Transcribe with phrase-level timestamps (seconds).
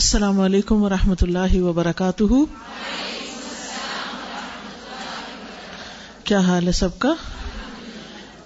[0.00, 2.24] السلام علیکم ورحمۃ اللہ وبرکاتہ۔
[6.24, 7.14] کیا حال ہے سب کا؟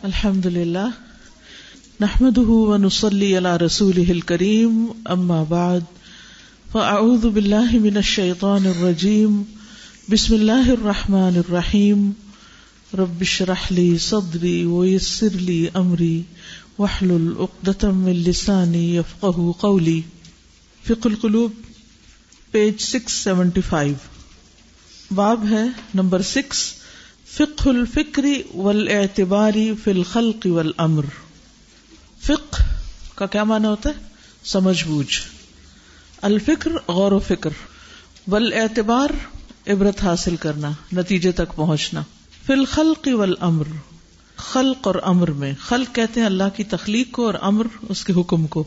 [0.03, 0.89] الحمد للہ
[2.01, 5.81] نحمد ونسلی علی رسول کریم اما بعد۔
[6.73, 9.43] فاعوذ باللہ من الشیطان الرجیم۔
[10.11, 12.11] بسم اللہ الرحمن الرحیم۔
[12.99, 16.23] رب اشرح لی صدری ویسر لی امری۔
[16.79, 19.01] واحلل عقدۃ من لسانی
[19.61, 20.01] قولی۔
[20.87, 21.53] فق القلوب
[22.51, 23.95] پیج سکس سیونٹی فائیو
[25.15, 25.63] باب ہے
[25.95, 26.73] نمبر سکس
[27.31, 31.05] فق الفکری ول اعتباری فل خلق ول امر
[32.23, 32.61] فق
[33.15, 33.95] کا کیا مانا ہوتا ہے؟
[34.45, 35.19] سمجھ بوجھ.
[36.23, 37.51] الفکر غور و فکر
[38.27, 39.11] ول اعتبار
[39.67, 42.03] عبرت حاصل کرنا، نتیجے تک پہنچنا.
[42.47, 43.65] فل خلق ول امر
[44.37, 45.53] خلق اور امر میں.
[45.61, 48.65] خلق کہتے ہیں اللہ کی تخلیق کو اور امر اس کے حکم کو.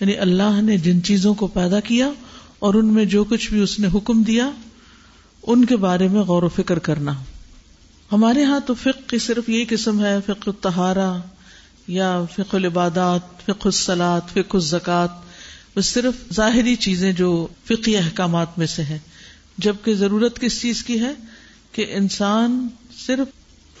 [0.00, 2.10] یعنی اللہ نے جن چیزوں کو پیدا کیا
[2.58, 4.50] اور ان میں جو کچھ بھی اس نے حکم دیا،
[5.42, 7.12] ان کے بارے میں غور و فکر کرنا۔
[8.12, 11.16] ہمارے ہاں تو فق کی صرف یہی قسم ہے فق التہارا
[11.88, 15.08] یا فق العبادات فق السلاد فق الزکات
[15.76, 18.98] وہ صرف ظاہری چیزیں جو فقی احکامات میں سے ہیں۔
[19.58, 21.12] جبکہ ضرورت کس چیز کی ہے؟
[21.72, 22.68] کہ انسان
[23.06, 23.28] صرف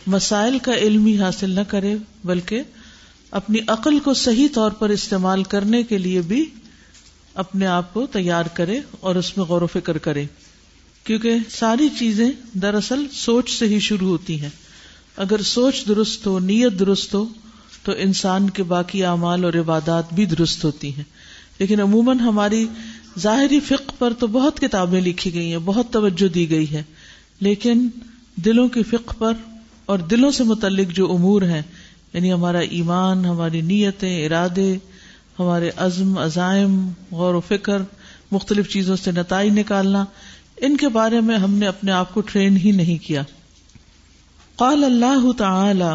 [0.06, 2.62] مسائل کا علم ہی حاصل نہ کرے، بلکہ
[3.34, 6.46] اپنی عقل کو صحیح طور پر استعمال کرنے کے لیے بھی
[7.34, 10.24] اپنے آپ کو تیار کرے اور اس میں غور و فکر کرے۔
[11.04, 14.48] کیونکہ ساری چیزیں دراصل سوچ سے ہی شروع ہوتی ہیں۔
[15.16, 17.24] اگر سوچ درست ہو، نیت درست ہو،
[17.82, 21.04] تو انسان کے باقی اعمال اور عبادات بھی درست ہوتی ہیں۔
[21.58, 22.66] لیکن عموماً ہماری
[23.18, 26.82] ظاہری فقہ پر تو بہت کتابیں لکھی گئی ہیں، بہت توجہ دی گئی ہے
[27.40, 27.88] لیکن
[28.36, 29.32] دلوں کی فقہ پر
[29.86, 31.62] اور دلوں سے متعلق جو امور ہیں
[32.14, 34.76] یعنی ہمارا ایمان، ہماری نیتیں، ارادے،
[35.38, 37.82] ہمارے عزم، عزائم، غور و فکر،
[38.32, 40.04] مختلف چیزوں سے نتائج نکالنا،
[40.56, 43.22] ان کے بارے میں ہم نے اپنے آپ کو ٹرین ہی نہیں کیا۔
[44.56, 45.94] قال اللہ تعالی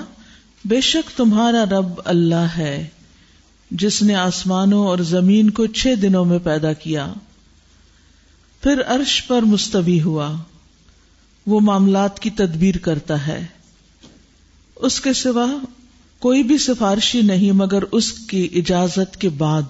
[0.65, 2.87] بے شک تمہارا رب اللہ ہے،
[3.71, 7.13] جس نے آسمانوں اور زمین کو چھ دنوں میں پیدا کیا۔
[8.63, 10.33] پھر عرش پر مستوی ہوا۔
[11.47, 13.47] وہ معاملات کی تدبیر کرتا ہے۔
[14.77, 15.47] اس کے سوا
[16.21, 19.63] کوئی بھی سفارشی نہیں مگر اس کی اجازت کے بعد۔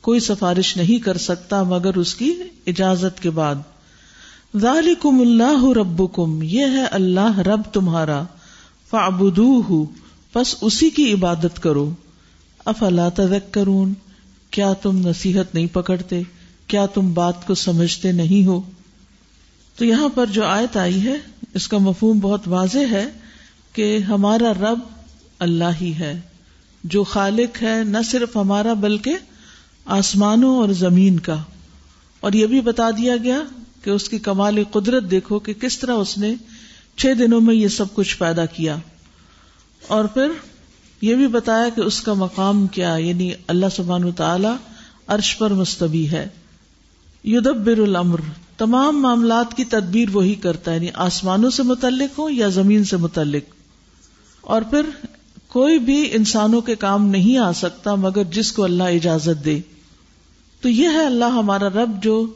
[0.00, 2.32] کوئی سفارش نہیں کر سکتا مگر اس کی
[2.66, 3.54] اجازت کے بعد۔
[4.56, 8.22] ذالکم اللہ ربکم، یہ ہے اللہ رب تمہارا۔
[8.90, 9.84] فعبدوہ
[10.32, 11.90] پس اسی کی عبادت کرو۔
[12.64, 13.94] افلا تذکرون،
[14.50, 16.22] کیا تم نصیحت نہیں پکڑتے؟
[16.66, 18.60] کیا تم بات کو سمجھتے نہیں ہو؟
[19.76, 21.16] تو یہاں پر جو آیت آئی ہے،
[21.54, 23.04] اس کا مفہوم بہت واضح ہے
[23.72, 24.78] کہ ہمارا رب
[25.38, 26.20] اللہ ہی ہے،
[26.84, 29.14] جو خالق ہے نہ صرف ہمارا بلکہ
[29.84, 31.36] آسمانوں اور زمین کا۔
[32.20, 33.42] اور یہ بھی بتا دیا گیا
[33.82, 36.34] کہ اس کی کمال قدرت دیکھو کہ کس طرح اس نے
[36.96, 38.76] چھ دنوں میں یہ سب کچھ پیدا کیا۔
[39.86, 40.28] اور پھر
[41.00, 44.48] یہ بھی بتایا کہ اس کا مقام کیا یعنی اللہ سبحان تعالی
[45.06, 46.28] عرش پر مستبی ہے۔
[47.24, 48.18] یدبر الامر،
[48.58, 52.96] تمام معاملات کی تدبیر وہی کرتا ہے یعنی آسمانوں سے متعلق ہو یا زمین سے
[52.96, 53.54] متعلق۔
[54.40, 54.82] اور پھر
[55.54, 59.60] کوئی بھی انسانوں کے کام نہیں آ سکتا مگر جس کو اللہ اجازت دے۔
[60.60, 62.26] تو یہ ہے اللہ ہمارا رب جو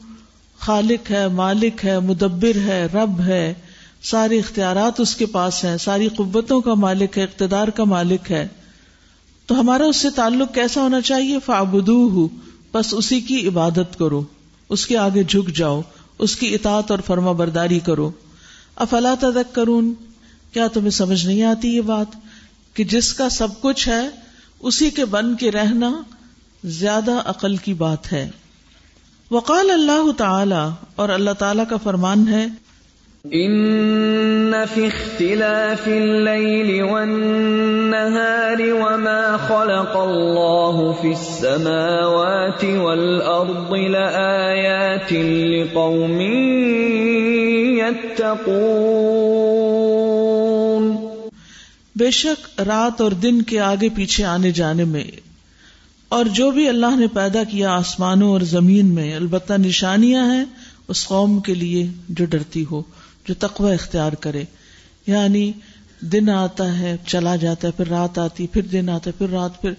[0.59, 3.53] خالق ہے، مالک ہے، مدبر ہے، رب ہے۔
[4.03, 8.47] سارے اختیارات اس کے پاس ہیں، ساری قوتوں کا مالک ہے، اقتدار کا مالک ہے۔
[9.45, 12.27] تو ہمارا اس سے تعلق کیسا ہونا چاہیے؟ فابدو ہو
[12.73, 14.23] بس اسی کی عبادت کرو۔
[14.69, 15.81] اس کے آگے جھک جاؤ،
[16.19, 18.11] اس کی اطاعت اور فرما برداری کرو۔
[18.75, 19.93] افلا تدک کرون
[20.53, 22.28] کیا تمہیں سمجھ نہیں آتی یہ بات؟
[22.79, 24.09] کہ جس کا سب کچھ ہے،
[24.59, 26.01] اسی کے بن کے رہنا
[26.63, 28.29] زیادہ عقل کی بات ہے۔
[29.31, 32.47] وقال اللہ تعالی، اور اللہ تعالی کا فرمان ہے
[33.23, 46.21] ان في اختلاف الليل والنهار وما خلق الله في السماوات والارض لآيات لقوم
[47.77, 49.48] يتقون۔
[51.99, 55.03] بے شک رات اور دن کے آگے پیچھے آنے جانے میں
[56.09, 60.45] اور جو بھی اللہ نے پیدا کیا آسمانوں اور زمین میں، البتہ نشانیاں ہیں
[60.87, 62.83] اس قوم کے لیے جو ڈرتی ہو،
[63.27, 64.43] جو تقوی اختیار کرے۔
[65.07, 65.51] یعنی
[66.01, 69.61] دن آتا ہے، چلا جاتا ہے، پھر رات آتی، پھر دن آتا ہے پھر رات،
[69.61, 69.71] پھر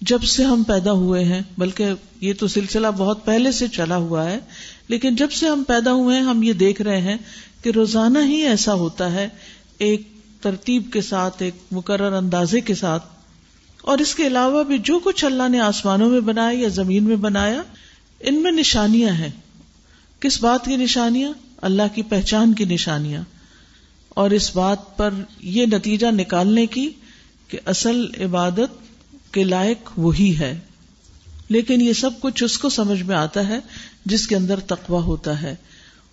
[0.00, 1.90] جب سے ہم پیدا ہوئے ہیں، بلکہ
[2.20, 4.38] یہ تو سلسلہ بہت پہلے سے چلا ہوا ہے،
[4.88, 7.16] لیکن جب سے ہم پیدا ہوئے ہیں، ہم یہ دیکھ رہے ہیں
[7.62, 9.28] کہ روزانہ ہی ایسا ہوتا ہے،
[9.78, 13.08] ایک ترتیب کے ساتھ، ایک مقرر اندازے کے ساتھ۔
[13.82, 17.16] اور اس کے علاوہ بھی جو کچھ اللہ نے آسمانوں میں بنایا یا زمین میں
[17.16, 17.62] بنایا،
[18.20, 19.30] ان میں نشانیاں ہیں۔
[20.20, 23.22] کس بات کی نشانیاں؟ اللہ کی پہچان کی نشانیاں۔
[24.08, 26.90] اور اس بات پر یہ نتیجہ نکالنے کی
[27.48, 28.84] کہ اصل عبادت
[29.32, 30.60] کے لائق وہی ہے۔
[31.48, 33.58] لیکن یہ سب کچھ اس کو سمجھ میں آتا ہے
[34.04, 35.54] جس کے اندر تقوا ہوتا ہے۔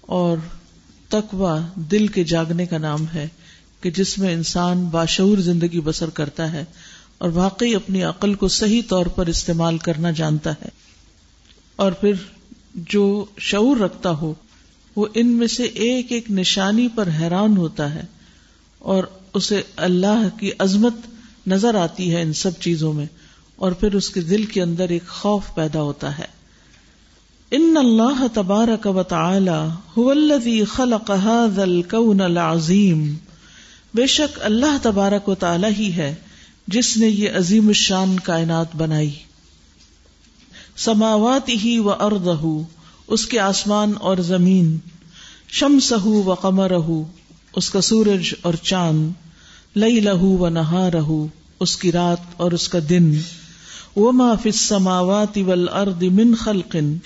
[0.02, 0.38] اور
[1.10, 3.28] تقوا دل کے جاگنے کا نام ہے۔
[3.86, 6.66] کہ جس میں انسان باشعور زندگی بسر کرتا ہے
[7.18, 10.70] اور واقعی اپنی عقل کو صحیح طور پر استعمال کرنا جانتا ہے۔
[11.76, 12.14] اور پھر
[12.74, 14.34] جو شعور رکھتا ہو،
[14.96, 18.04] وہ ان میں سے ایک ایک نشانی پر حیران ہوتا ہے
[18.80, 19.04] اور
[19.34, 20.94] اسے اللہ کی عظمت
[21.48, 23.06] نظر آتی ہے ان سب چیزوں میں،
[23.56, 26.26] اور پھر اس کے دل کے اندر ایک خوف پیدا ہوتا ہے۔
[27.52, 33.16] ان اللہ تبارک و تعالی هو الذي خلق هذا الكون العظیم۔
[33.96, 36.16] بے شک اللہ تبارک و تعالی ہی ہے
[36.68, 39.10] جس نے یہ عظیم الشان کائنات بنائی۔
[40.78, 42.28] سماوات ہی و ارد
[43.08, 44.78] اس کے آسمان اور زمین۔
[45.48, 46.72] شمس و قمر
[47.56, 49.12] اس کا سورج اور چاند۔
[49.76, 51.28] لئی لہو و نہا رہو
[51.60, 53.20] اس کی رات اور اس کا دن۔
[53.96, 56.98] وہ معاف سماوات ول ارد من خلقن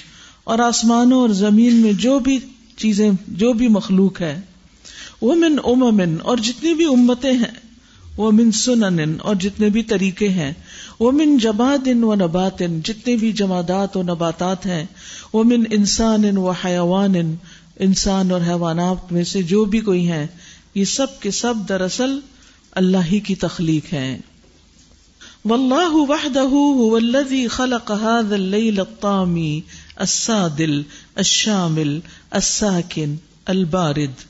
[0.44, 2.40] اور آسمانوں اور زمین میں جو بھی
[2.78, 4.42] چیزیں، جو بھی مخلوق ہے
[5.22, 7.58] وہ من امن اور جتنی بھی امتیں ہیں
[8.18, 10.52] وہ من سنن، اور جتنے بھی طریقے ہیں
[11.00, 14.86] وہ من جماعت و نبات جتنے بھی جمادات و نباتات ہیں
[15.34, 17.16] وہ من انسان و حیوان،
[17.86, 20.26] انسان اور حیوانات میں سے جو بھی کوئی ہیں،
[20.76, 22.20] یہ سب کے سب دراصل
[22.82, 24.10] اللہ ہی کی تخلیق ہے
[25.46, 29.54] واللہ وحدہ هو الذي خلق هذا الليل الطامي
[30.06, 30.76] السادل
[31.24, 31.94] الشامل
[32.40, 33.16] الساکن
[33.54, 34.29] البارد۔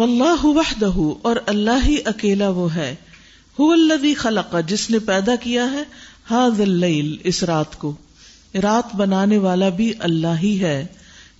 [0.00, 2.94] واللہ وحدہ اور اللہ ہی اکیلا وہ ہے۔
[3.62, 5.82] هو الذي خلق، جس نے پیدا کیا ہے
[6.34, 7.96] هذا الليل اس رات کو۔
[8.62, 10.86] رات بنانے والا بھی اللہ ہی ہے۔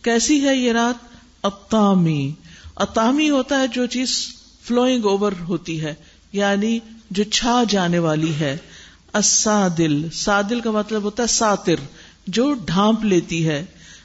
[0.03, 2.33] کیسی ہے یہ رات؟ اتامی
[2.77, 4.27] اتامی ہوتا ہے جو چیز
[4.63, 5.95] فلوئنگ اوور ہوتی ہے
[6.33, 6.79] یعنی
[7.11, 8.57] جو چھا جانے والی ہے۔
[9.13, 11.75] السادل۔ سادل کا مطلب ہوتا ہے ساتر،
[12.27, 13.65] جو ڈھانپ لیتی ہے۔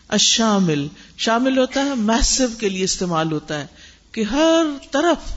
[0.09, 0.87] اشامل
[1.17, 3.65] شامل ہوتا ہے میسو کے لیے استعمال ہوتا ہے۔
[4.15, 5.33] کہ ہر طرف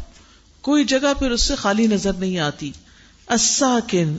[0.60, 2.72] کوئی جگہ پھر اس سے خالی نظر نہیں آتی۔
[3.26, 4.16] الساکن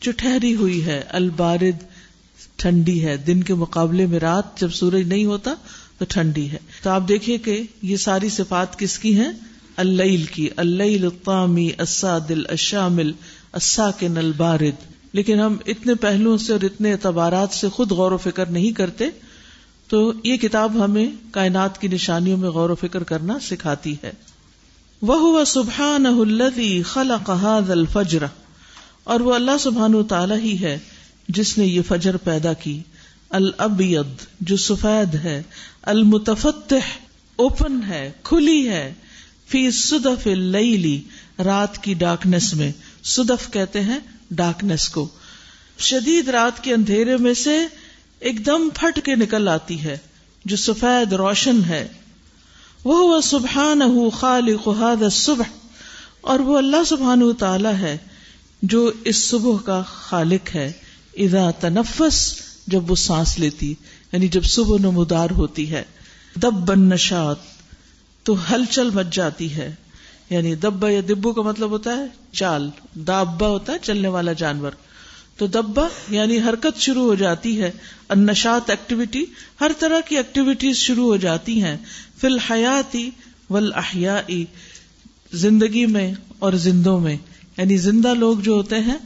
[0.00, 1.84] جو ٹھہری ہوئی ہے، البارد،
[2.56, 5.54] ٹھنڈی ہے۔ دن کے مقابلے میں رات جب سورج نہیں ہوتا
[5.98, 9.32] تو ٹھنڈی ہے۔ تو آپ دیکھیے کہ یہ ساری صفات کس کی ہیں؟
[9.76, 13.12] اللیل کی۔ اللیل الطامی السادل الشامل
[13.52, 18.46] الساکن البارد۔ لیکن ہم اتنے پہلوؤں سے اور اتنے اعتبارات سے خود غور و فکر
[18.46, 19.04] نہیں کرتے
[19.90, 24.12] تو یہ کتاب ہمیں کائنات کی نشانیوں میں غور و فکر کرنا سکھاتی ہے۔
[25.02, 28.24] وہ سبحان الذي خلق هذا الفجر۔
[29.04, 30.78] اور وہ اللہ سبحان تعالی ہی ہے
[31.28, 32.80] جس نے یہ فجر پیدا کی۔
[33.30, 34.06] الابید
[34.40, 35.42] جو سفید ہے۔
[35.82, 36.98] المتفتح،
[37.36, 38.94] اوپن ہے، کھلی ہے۔
[39.48, 41.00] فی صدف اللیلی
[41.44, 42.72] رات کی ڈارکنیس میں۔
[43.04, 43.98] سدف کہتے ہیں
[44.30, 45.08] ڈارکنیس کو۔
[45.78, 47.58] شدید رات کے اندھیرے میں سے
[48.20, 49.98] ایک دم پھٹ کے نکل آتی ہے،
[50.44, 51.88] جو سفید روشن ہے۔
[52.84, 54.68] وہ سبحان خالق
[55.12, 55.44] صبح
[56.20, 57.98] اور وہ اللہ سبحان تعالی ہے،
[58.62, 60.72] جو اس صبح کا خالق ہے۔
[61.16, 62.36] اذا تنفس،
[62.66, 63.74] جب وہ سانس لیتی
[64.12, 65.82] یعنی جب صبح نمودار ہوتی ہے۔
[66.36, 67.36] دب بن نشات
[68.22, 69.74] تو ہلچل مچ جاتی ہے۔
[70.30, 74.72] یعنی دبا یا دبو کا مطلب ہوتا ہے، چال۔ دابا ہوتا ہے، چلنے والا جانور۔
[75.40, 77.70] تو دبا یعنی حرکت شروع ہو جاتی ہے۔
[78.16, 79.24] نشات ایکٹیویٹی
[79.60, 81.76] ہر طرح کی ایکٹیویٹیز شروع ہو جاتی ہیں۔
[82.20, 83.10] فی الحیاتی
[83.50, 83.72] ول
[85.32, 87.16] زندگی میں اور زندوں میں۔
[87.56, 88.96] یعنی زندہ لوگ جو ہوتے ہیں،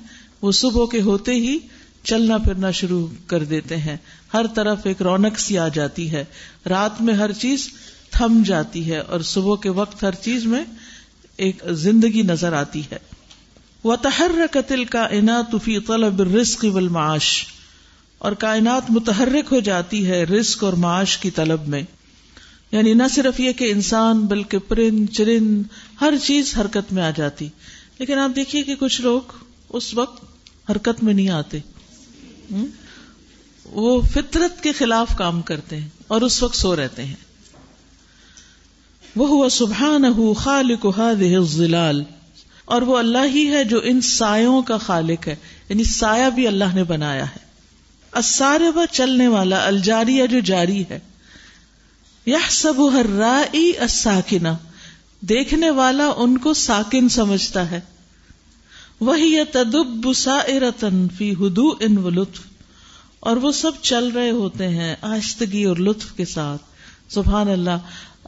[0.42, 1.58] وہ صبح کے ہوتے ہی
[2.02, 3.96] چلنا پھرنا شروع کر دیتے ہیں۔
[4.34, 6.24] ہر طرف ایک رونق سی آ جاتی ہے۔
[6.68, 7.70] رات میں ہر چیز
[8.10, 10.64] تھم جاتی ہے اور صبح کے وقت ہر چیز میں
[11.36, 13.13] ایک زندگی نظر آتی ہے۔
[13.84, 15.08] وہ تحر قتل کا
[15.64, 17.46] فی طلب رسق و معاش
[18.18, 21.82] اور کائنات متحرک ہو جاتی ہے رسک اور معاش کی طلب میں۔
[22.72, 25.62] یعنی نہ صرف یہ کہ انسان، بلکہ پرند چرند
[26.00, 27.48] ہر چیز حرکت میں آ جاتی۔
[27.98, 29.20] لیکن آپ دیکھیے کہ کچھ لوگ
[29.68, 30.24] اس وقت
[30.70, 31.58] حرکت میں نہیں آتے۔
[33.64, 37.14] وہ فطرت کے خلاف کام کرتے ہیں اور اس وقت سو رہتے ہیں۔
[39.16, 42.04] وہ ہوا سبحان خالق الظلال۔
[42.64, 45.36] اور وہ اللہ ہی ہے جو ان سایوں کا خالق ہے
[45.68, 47.44] یعنی سایہ بھی اللہ نے بنایا ہے۔
[48.12, 50.98] اسارے و چلنے والا الجاریہ جو جاری ہے۔
[52.26, 53.72] یہ سب ہر رائی
[55.20, 57.80] دیکھنے والا ان کو ساکن سمجھتا ہے۔
[59.00, 62.40] وہی تدب سائرتن فی ہدو ان و لطف۔
[63.20, 66.62] اور وہ سب چل رہے ہوتے ہیں آہستگی اور لطف کے ساتھ۔
[67.14, 67.78] سبحان اللہ،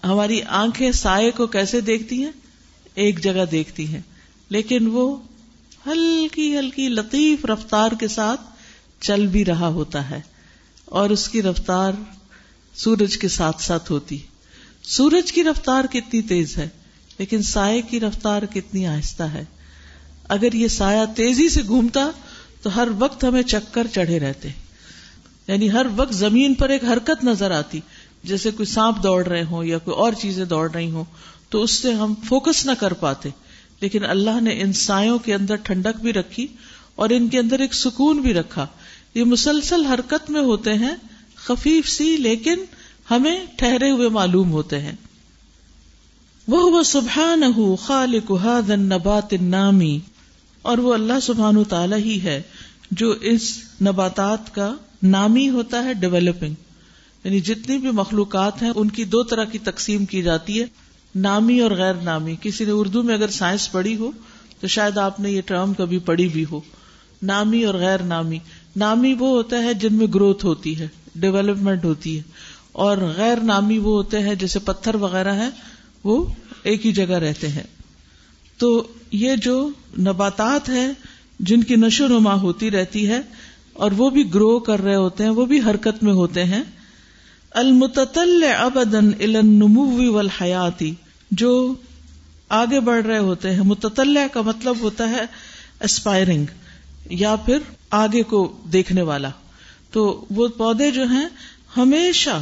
[0.04, 2.32] ہماری آنکھیں سائے کو کیسے دیکھتی ہیں؟
[2.94, 4.00] ایک جگہ دیکھتی ہیں۔
[4.48, 5.16] لیکن وہ
[5.86, 8.40] ہلکی ہلکی لطیف رفتار کے ساتھ
[9.00, 10.20] چل بھی رہا ہوتا ہے
[10.84, 11.92] اور اس کی رفتار
[12.74, 14.18] سورج کے ساتھ ساتھ ہوتی۔
[14.82, 16.68] سورج کی رفتار کتنی تیز ہے،
[17.18, 19.44] لیکن سائے کی رفتار کتنی آہستہ ہے۔
[20.28, 22.10] اگر یہ سایہ تیزی سے گھومتا
[22.62, 24.48] تو ہر وقت ہمیں چکر چڑھے رہتے۔
[25.48, 27.80] یعنی ہر وقت زمین پر ایک حرکت نظر آتی،
[28.24, 31.04] جیسے کوئی سانپ دوڑ رہے ہوں یا کوئی اور چیزیں دوڑ رہی ہوں،
[31.48, 33.28] تو اس سے ہم فوکس نہ کر پاتے۔
[33.80, 36.46] لیکن اللہ نے ان سایوں کے اندر ٹھنڈک بھی رکھی
[36.94, 38.66] اور ان کے اندر ایک سکون بھی رکھا۔
[39.14, 40.94] یہ مسلسل حرکت میں ہوتے ہیں،
[41.34, 42.58] خفیف سی لیکن
[43.10, 44.92] ہمیں ٹھہرے ہوئے معلوم ہوتے ہیں۔
[46.48, 47.42] وہ سبحان
[47.76, 48.32] خالق
[48.76, 50.00] نبات نامی
[50.62, 52.42] اور وہ اللہ سبحان تعالی ہی ہے
[52.90, 56.54] جو اس نباتات کا نامی ہوتا ہے ڈیولپنگ
[57.24, 60.66] یعنی جتنی بھی مخلوقات ہیں، ان کی دو طرح کی تقسیم کی جاتی ہے۔
[61.16, 64.10] نامی اور غیر نامی۔ کسی نے اردو میں اگر سائنس پڑھی ہو،
[64.60, 66.60] تو شاید آپ نے یہ ٹرم کبھی پڑھی بھی ہو۔
[67.22, 68.38] نامی اور غیر نامی۔
[68.76, 72.22] نامی وہ ہوتا ہے جن میں گروتھ ہوتی ہے، ڈیولپمنٹ ہوتی ہے۔
[72.72, 75.48] اور غیر نامی وہ ہوتے ہیں جیسے پتھر وغیرہ ہے
[76.04, 76.24] وہ
[76.62, 77.62] ایک ہی جگہ رہتے ہیں۔
[78.58, 80.92] تو یہ جو نباتات ہیں،
[81.40, 83.20] جن کی نشو نما ہوتی رہتی ہے،
[83.72, 86.62] اور وہ بھی گرو کر رہے ہوتے ہیں، وہ بھی حرکت میں ہوتے ہیں۔
[87.50, 90.94] المتل ابدن النمو والحیاتی۔
[91.30, 91.74] جو
[92.48, 95.26] آگے بڑھ رہے ہوتے ہیں، متطلع کا مطلب ہوتا ہے
[95.80, 96.46] اسپائرنگ
[97.10, 97.58] یا پھر
[97.90, 99.30] آگے کو دیکھنے والا۔
[99.90, 101.26] تو وہ پودے جو ہیں،
[101.76, 102.40] ہمیشہ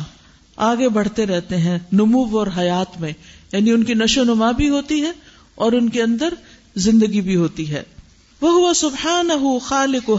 [0.57, 3.13] آگے بڑھتے رہتے ہیں، نمو اور حیات میں۔
[3.53, 5.13] یعنی ان کی نشو نما بھی ہوتی ہے
[5.55, 6.35] اور ان کے اندر
[6.77, 7.83] زندگی بھی ہوتی ہے۔
[8.41, 10.11] وہ سبحان خالق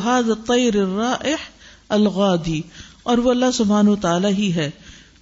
[0.47, 0.73] طیر
[1.89, 2.61] الغادی
[3.03, 4.71] اور وہ اللہ سبحان و تعالی ہی ہے،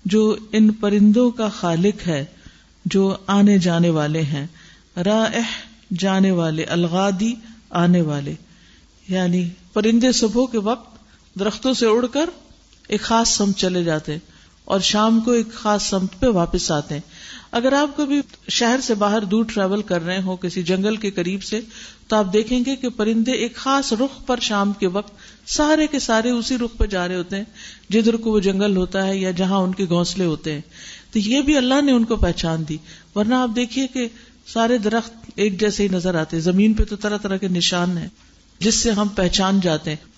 [0.05, 2.25] جو ان پرندوں کا خالق ہے۔
[2.85, 4.47] جو آنے جانے والے ہیں۔
[4.97, 5.67] رائح
[5.99, 7.33] جانے والے، الغادی
[7.69, 8.33] آنے والے۔
[9.07, 10.99] یعنی پرندے صبح کے وقت
[11.39, 12.29] درختوں سے اڑ کر
[12.87, 14.17] ایک خاص سمت چلے جاتے
[14.65, 17.01] اور شام کو ایک خاص سمت پہ واپس آتے۔ ہیں
[17.51, 21.43] اگر آپ کبھی شہر سے باہر دور ٹریول کر رہے ہو کسی جنگل کے قریب
[21.43, 21.59] سے،
[22.07, 25.13] تو آپ دیکھیں گے کہ پرندے ایک خاص رخ پر شام کے وقت
[25.49, 27.43] سارے کے سارے اسی رخ پہ جا رہے ہوتے ہیں،
[27.89, 30.61] جدھر کو وہ جنگل ہوتا ہے یا جہاں ان کے گھونسلے ہوتے ہیں۔
[31.13, 32.77] تو یہ بھی اللہ نے ان کو پہچان دی۔
[33.15, 34.07] ورنہ آپ دیکھیے کہ
[34.47, 38.07] سارے درخت ایک جیسے ہی نظر آتے زمین پہ تو طرح طرح کے نشان ہیں
[38.59, 40.13] جس سے ہم پہچان جاتے ہیں۔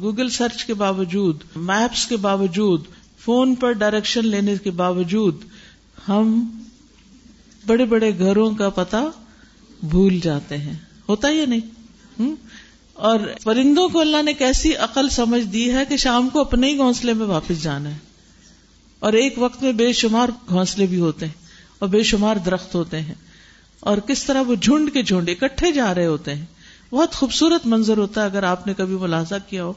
[0.00, 2.84] گوگل سرچ کے باوجود، میپس کے باوجود،
[3.18, 5.44] فون پر ڈائریکشن لینے کے باوجود
[6.08, 6.48] ہم
[7.66, 9.04] بڑے بڑے گھروں کا پتا
[9.82, 10.74] بھول جاتے ہیں۔
[11.08, 12.30] ہوتا ہی نہیں؟
[12.92, 16.76] اور پرندوں کو اللہ نے کیسی عقل سمجھ دی ہے کہ شام کو اپنے ہی
[16.76, 18.07] گھونسلے میں واپس جانا ہے۔
[19.00, 21.46] اور ایک وقت میں بے شمار گھونسلے بھی ہوتے ہیں
[21.78, 23.14] اور بے شمار درخت ہوتے ہیں
[23.80, 26.44] اور کس طرح وہ جھنڈ کے جھنڈ اکٹھے جا رہے ہوتے ہیں
[26.90, 29.72] بہت خوبصورت منظر ہوتا ہے اگر آپ نے کبھی ملازہ کیا ہو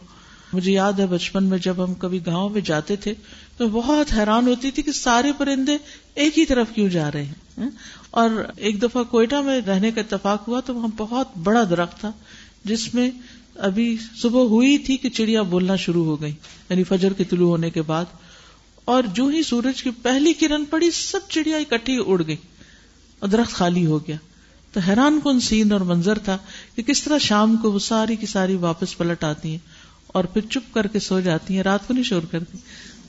[0.54, 3.13] مجھے یاد ہے بچپن میں جب ہم کبھی گاؤں میں جاتے تھے
[3.58, 5.78] تو بہت حیران ہوتی تھی کہ سارے پرندے
[6.16, 7.70] ایک ہی طرف کیوں جا رہے ہیں
[8.12, 12.12] اور ایک دفعہ کوئٹہ میں رہنے کا اتفاق ہوا تو وہاں بہت بڑا درخت تھا
[12.66, 13.10] جس میں
[13.56, 16.34] ابھی صبح ہوئی تھی کہ چڑیا بولنا شروع ہو گئی
[16.70, 18.06] یعنی فجر کے طلوع ہونے کے بعد
[18.91, 22.36] اور جو ہی سورج کی پہلی کرن پڑی، سب چڑیا اکٹھی اڑ گئی
[23.19, 24.15] اور درخت خالی ہو گیا۔
[24.74, 26.38] تو حیران کن سین اور منظر تھا
[26.75, 29.57] کہ کس طرح شام کو وہ ساری کی ساری واپس پلٹ آتی ہیں
[30.07, 32.57] اور پھر چپ کر کے سو جاتی ہیں، رات کو نہیں شور کرتی۔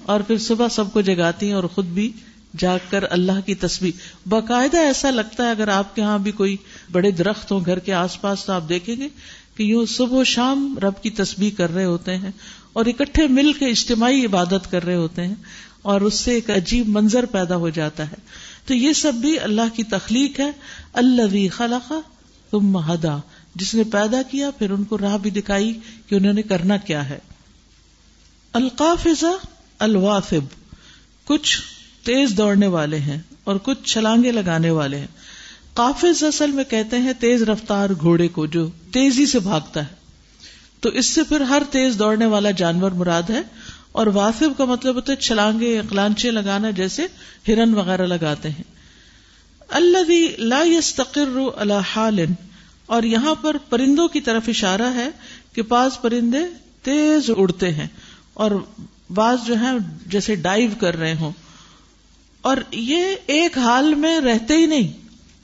[0.02, 2.12] اور پھر صبح سب کو جگاتی ہیں اور خود بھی
[2.58, 3.92] جاگ کر اللہ کی تصویر
[4.28, 6.56] باقاعدہ ایسا لگتا ہے اگر آپ کے یہاں بھی کوئی
[6.92, 9.08] بڑے درخت ہوں گھر کے آس پاس، تو آپ دیکھیں گے
[9.56, 12.30] کہ یوں صبح و شام رب کی تصویر کر رہے ہوتے ہیں
[12.72, 15.34] اور اکٹھے مل کے اجتماعی عبادت کر رہے ہوتے ہیں۔
[15.82, 18.16] اور اس سے ایک عجیب منظر پیدا ہو جاتا ہے۔
[18.66, 20.50] تو یہ سب بھی اللہ کی تخلیق ہے۔
[20.92, 21.92] اللہ خلق
[22.50, 23.16] تم ہدا۔
[23.54, 27.08] جس نے پیدا کیا، پھر ان کو راہ بھی دکھائی کہ انہوں نے کرنا کیا
[27.08, 27.18] ہے۔
[28.52, 29.46] القافظہ
[29.78, 30.44] الوافب
[31.24, 31.58] کچھ
[32.04, 35.06] تیز دوڑنے والے ہیں اور کچھ چھلانگے لگانے والے ہیں۔
[35.74, 39.94] قافز اصل میں کہتے ہیں تیز رفتار گھوڑے کو جو تیزی سے بھاگتا ہے۔
[40.80, 43.42] تو اس سے پھر ہر تیز دوڑنے والا جانور مراد ہے۔
[43.92, 47.06] اور وافب کا مطلب ہوتا ہے چھلانگے اقلانچے لگانا جیسے
[47.48, 48.62] ہرن وغیرہ لگاتے ہیں۔
[49.68, 51.78] اللہ لا يستقر على
[52.86, 55.08] اور یہاں پر پرندوں کی طرف اشارہ ہے
[55.52, 56.38] کہ پاس پرندے
[56.82, 57.86] تیز اڑتے ہیں
[58.34, 58.50] اور
[59.14, 59.70] بعض جو ہے
[60.06, 61.32] جیسے ڈائیو کر رہے ہوں۔
[62.42, 64.92] اور یہ ایک حال میں رہتے ہی نہیں،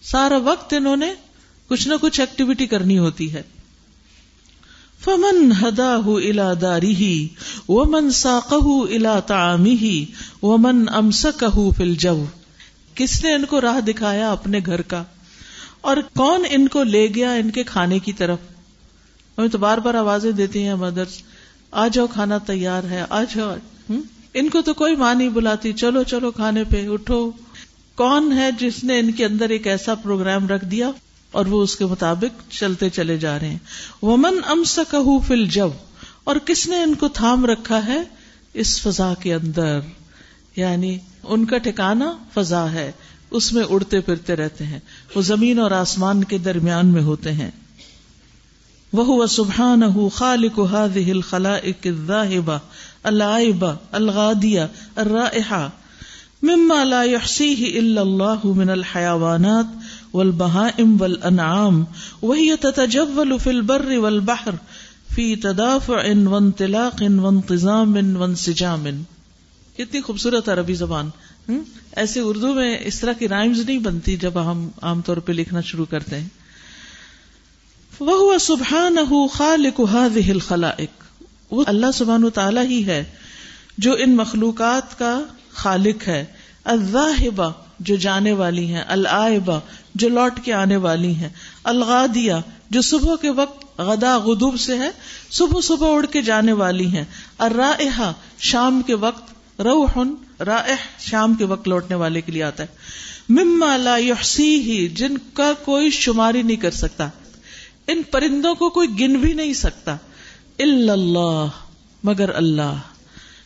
[0.03, 1.15] سارا وقت انہوں نے
[1.69, 3.43] کچھ نہ کچھ ایکٹیویٹی کرنی ہوتی ہے۔
[5.09, 7.29] فمن ہدا الا داری ہی
[7.69, 8.53] وہ من ساق
[8.91, 10.05] الا تعمی ہی
[10.43, 11.45] وہ من امسک
[11.77, 12.25] فل جو
[12.95, 15.05] کس نے ان کو راہ دکھایا اپنے گھر کا؟
[15.81, 18.39] اور کون ان کو لے گیا ان کے کھانے کی طرف؟
[19.39, 21.23] ہمیں تو بار بار آوازیں دیتی ہیں مدرس۔
[21.73, 23.55] آ جاؤ، کھانا تیار ہے، آ جاؤ۔
[24.35, 27.31] ان کو تو کوئی ماں نہیں بلاتی۔ چلو چلو، کھانے پہ اٹھو۔
[27.95, 30.91] کون ہے جس نے ان کے اندر ایک ایسا پروگرام رکھ دیا؟
[31.33, 33.59] اور وہ اس کے مطابق چلتے چلے جا رہے ہیں۔
[34.03, 35.69] ومن ام سکہ فل جب
[36.25, 38.03] اور کس نے ان کو تھام رکھا ہے؟
[38.55, 39.81] اس فضا کے اندر۔
[40.57, 42.93] یعنی ان کا ٹھکانا فضا ہے،
[43.31, 44.79] اس میں اڑتے پھرتے رہتے ہیں۔
[45.15, 47.51] وہ زمین اور آسمان کے درمیان میں ہوتے ہیں۔
[48.93, 52.59] وہ سبحان خالق هذه الخلائق الذاهبه
[53.03, 54.65] العائبه الغاديه
[54.97, 55.67] الرائحه
[56.43, 59.65] مما لا يحصيه الا الله من الحيوانات
[60.15, 61.85] والبهائم والانعام،
[62.23, 64.51] وهي تتجول في البر والبحر
[65.15, 68.85] في تدافع وانطلاق وانتظام وانسجام.
[69.77, 71.11] کتنی خوبصورت عربی زبان
[71.97, 75.61] ایسے اردو میں اس طرح کی رائمز نہیں بنتی جب ہم عام طور پہ لکھنا
[75.61, 76.29] شروع کرتے ہیں۔
[78.01, 78.97] وہ سبحان
[79.33, 83.05] خالق هذه الخلائق، وہ اللہ سبحان تعالی ہی ہے
[83.79, 85.21] جو ان مخلوقات کا
[85.53, 86.25] خالق ہے۔
[86.65, 89.61] الظاہبہ جو جانے والی ہیں، العائبہ
[89.95, 91.29] جو لوٹ کے آنے والی ہیں،
[91.65, 92.35] الغادیہ
[92.71, 94.91] جو صبح کے وقت غدا غدوب سے ہے،
[95.31, 97.05] صبح صبح اڑ کے جانے والی ہیں،
[97.39, 99.99] الرائحہ شام کے وقت روح
[100.41, 102.69] رائح شام کے وقت لوٹنے والے کے لیے آتا ہے۔
[103.29, 107.09] مما لا یحصیہ جن کا کوئی شماری نہیں کر سکتا۔
[107.87, 109.97] ان پرندوں کو کوئی گن بھی نہیں سکتا۔
[110.59, 111.47] اللہ،
[112.05, 112.77] مگر اللہ۔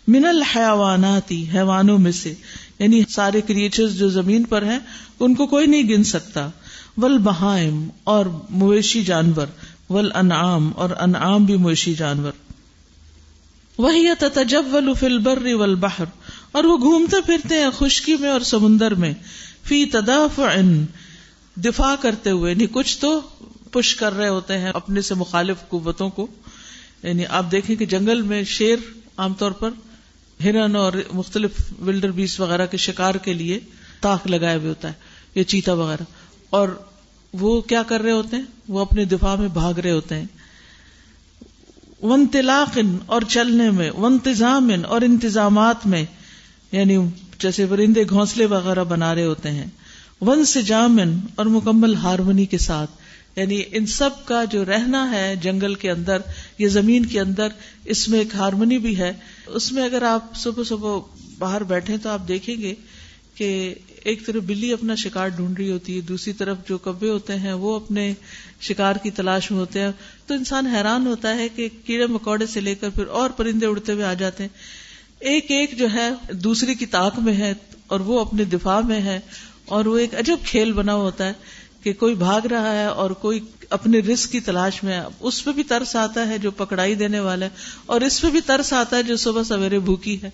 [0.09, 2.35] من الحیواناتی، حیوانوں میں سے۔
[2.83, 4.79] یعنی سارے کریچر جو زمین پر ہیں،
[5.21, 6.51] ان کو کوئی نہیں گن سکتا۔
[6.97, 9.47] ول بہائم اور مویشی جانور۔
[9.90, 12.33] ول انعام اور انعام بھی مویشی جانور۔
[13.79, 16.05] وہی تجول فی البر والبحر،
[16.53, 19.14] اور وہ گھومتے پھرتے ہیں خشکی میں اور سمندر میں۔
[19.64, 20.57] فی تدافع،
[21.57, 23.21] دفاع کرتے ہوئے یعنی کچھ تو
[23.71, 26.27] پش کر رہے ہوتے ہیں اپنے سے مخالف قوتوں کو۔
[27.03, 28.77] یعنی آپ دیکھیں کہ جنگل میں شیر
[29.16, 29.71] عام طور پر
[30.45, 31.51] ہرن اور مختلف
[31.81, 33.61] ولڈر بیس وغیرہ کے شکار کے لیے
[34.01, 34.93] تاخ لگائے ہوئے ہوتا ہے
[35.35, 36.03] یا چیتا وغیرہ۔
[36.51, 36.69] اور
[37.33, 40.25] وہ کیا کر رہے ہوتے ہیں؟ وہ اپنے دفاع میں بھاگ رہے ہوتے ہیں۔
[42.03, 46.05] ون تلاقن اور چلنے میں ونتظام اور انتظامات میں
[46.73, 46.99] یعنی
[47.39, 49.67] جیسے ورندے گھونسلے وغیرہ بنا رہے ہوتے ہیں۔
[50.21, 50.61] ون سے
[51.35, 52.91] اور مکمل ہارمونی کے ساتھ۔
[53.37, 56.18] یعنی ان سب کا جو رہنا ہے جنگل کے اندر
[56.59, 57.49] یا زمین کے اندر،
[57.85, 59.12] اس میں ایک ہارمونی بھی ہے۔
[59.47, 61.01] اس میں اگر آپ صبح صبح
[61.38, 62.75] باہر بیٹھے تو آپ دیکھیں گے
[63.35, 67.38] کہ ایک طرف بلی اپنا شکار ڈھونڈ رہی ہوتی ہے، دوسری طرف جو کبے ہوتے
[67.38, 68.14] ہیں وہ اپنے
[68.61, 69.90] شکار کی تلاش میں ہوتے ہیں۔
[70.27, 73.92] تو انسان حیران ہوتا ہے کہ کیڑے مکوڑے سے لے کر پھر اور پرندے اڑتے
[73.92, 74.51] ہوئے آ جاتے ہیں۔
[75.18, 77.53] ایک ایک جو ہے دوسری کی طاق میں ہے
[77.87, 79.21] اور وہ اپنے دفاع میں ہے
[79.64, 81.33] اور وہ ایک عجب کھیل بنا ہوتا ہے۔
[81.83, 83.40] کہ کوئی بھاگ رہا ہے اور کوئی
[83.71, 87.45] اپنے رسک کی تلاش میں اس پہ بھی ترس آتا ہے جو پکڑائی دینے والا
[87.45, 87.51] ہے
[87.87, 90.31] اور اس پہ بھی ترس آتا ہے جو صبح سویرے بھوکی ہے۔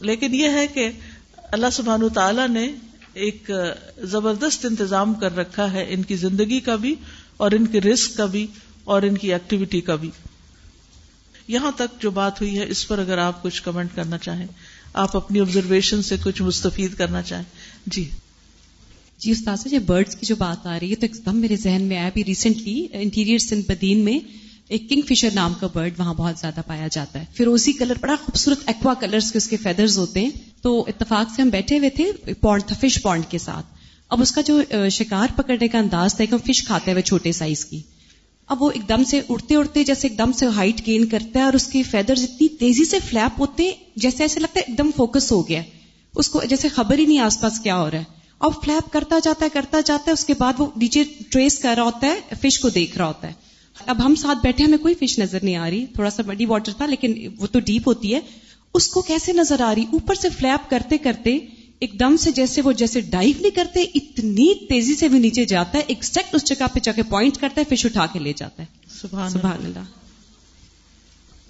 [0.00, 0.90] لیکن یہ ہے کہ
[1.36, 2.72] اللہ سبحان تعالی نے
[3.14, 3.50] ایک
[3.98, 6.94] زبردست انتظام کر رکھا ہے ان کی زندگی کا بھی
[7.36, 8.46] اور ان کے رسک کا بھی
[8.84, 10.10] اور ان کی ایکٹیویٹی کا بھی۔
[11.48, 14.46] یہاں تک جو بات ہوئی ہے، اس پر اگر آپ کچھ کمنٹ کرنا چاہیں،
[14.92, 17.44] آپ اپنی آبزرویشن سے کچھ مستفید کرنا چاہیں۔
[17.86, 18.10] جی۔
[19.22, 21.82] جی استاذ یہ برڈس کی جو بات آ رہی ہے تو ایک دم میرے ذہن
[21.82, 24.18] میں آیا بھی ریسنٹلی انٹیریئر سندھ بدین میں
[24.68, 28.16] ایک کنگ فشر نام کا برڈ وہاں بہت زیادہ پایا جاتا ہے۔ فیروزی کلر بڑا
[28.24, 30.30] خوبصورت ایکوا کلرز کے اس کے فیدرز ہوتے ہیں۔
[30.62, 33.66] تو اتفاق سے ہم بیٹھے ہوئے تھے پونڈ تھا فش پونڈ کے ساتھ۔
[34.08, 37.64] اب اس کا جو شکار پکڑنے کا انداز تھا کہ فش کھاتے ہوئے چھوٹے سائز
[37.64, 37.80] کی۔
[38.48, 41.44] اب وہ ایک دم سے اڑتے اڑتے جیسے ایک دم سے ہائٹ گین کرتا ہے
[41.44, 44.90] اور اس کے فیدرز اتنی تیزی سے فلیپ ہوتے جیسے ایسے لگتا ہے ایک دم
[44.96, 45.62] فوکس ہو گیا
[46.14, 49.18] اس کو جیسے خبر ہی نہیں آس پاس کیا ہو رہا ہے۔ اب فلیپ کرتا
[49.18, 52.34] جاتا ہے کرتا جاتا ہے اس کے بعد وہ نیچے ٹریس کر رہا ہوتا ہے
[52.42, 53.32] فش کو دیکھ رہا ہوتا ہے۔
[53.86, 56.72] اب ہم ساتھ بیٹھے ہمیں کوئی فش نظر نہیں آ رہی تھوڑا سا بڑی واٹر
[56.72, 58.20] تھا لیکن وہ تو ڈیپ ہوتی ہے۔
[58.74, 61.38] اس کو کیسے نظر آ رہی؟ اوپر سے فلیپ کرتے کرتے
[61.78, 65.78] ایک دم سے جیسے وہ جیسے ڈائیو نہیں کرتے اتنی تیزی سے بھی نیچے جاتا
[65.78, 68.62] ہے ایکزیکٹ اس جگہ پہ جا کے پوائنٹ کرتا ہے فش اٹھا کے لے جاتا
[68.62, 69.84] ہے۔ سبحان سبحان اللہ۔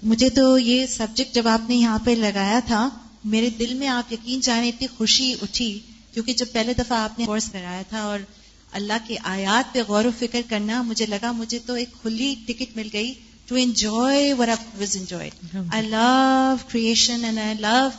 [0.03, 2.89] مجھے تو یہ سبجیکٹ جب آپ نے یہاں پہ لگایا تھا
[3.25, 5.79] میرے دل میں آپ یقین جانے اتنی خوشی اٹھی۔
[6.13, 8.19] کیونکہ جب پہلے دفعہ آپ نے کورس کرایا تھا اور
[8.71, 12.77] اللہ کی آیات پہ غور و فکر کرنا مجھے لگا مجھے تو ایک کھلی ٹکٹ
[12.77, 13.13] مل گئی
[13.45, 15.29] to enjoy enjoy
[15.71, 17.89] I love creation and I love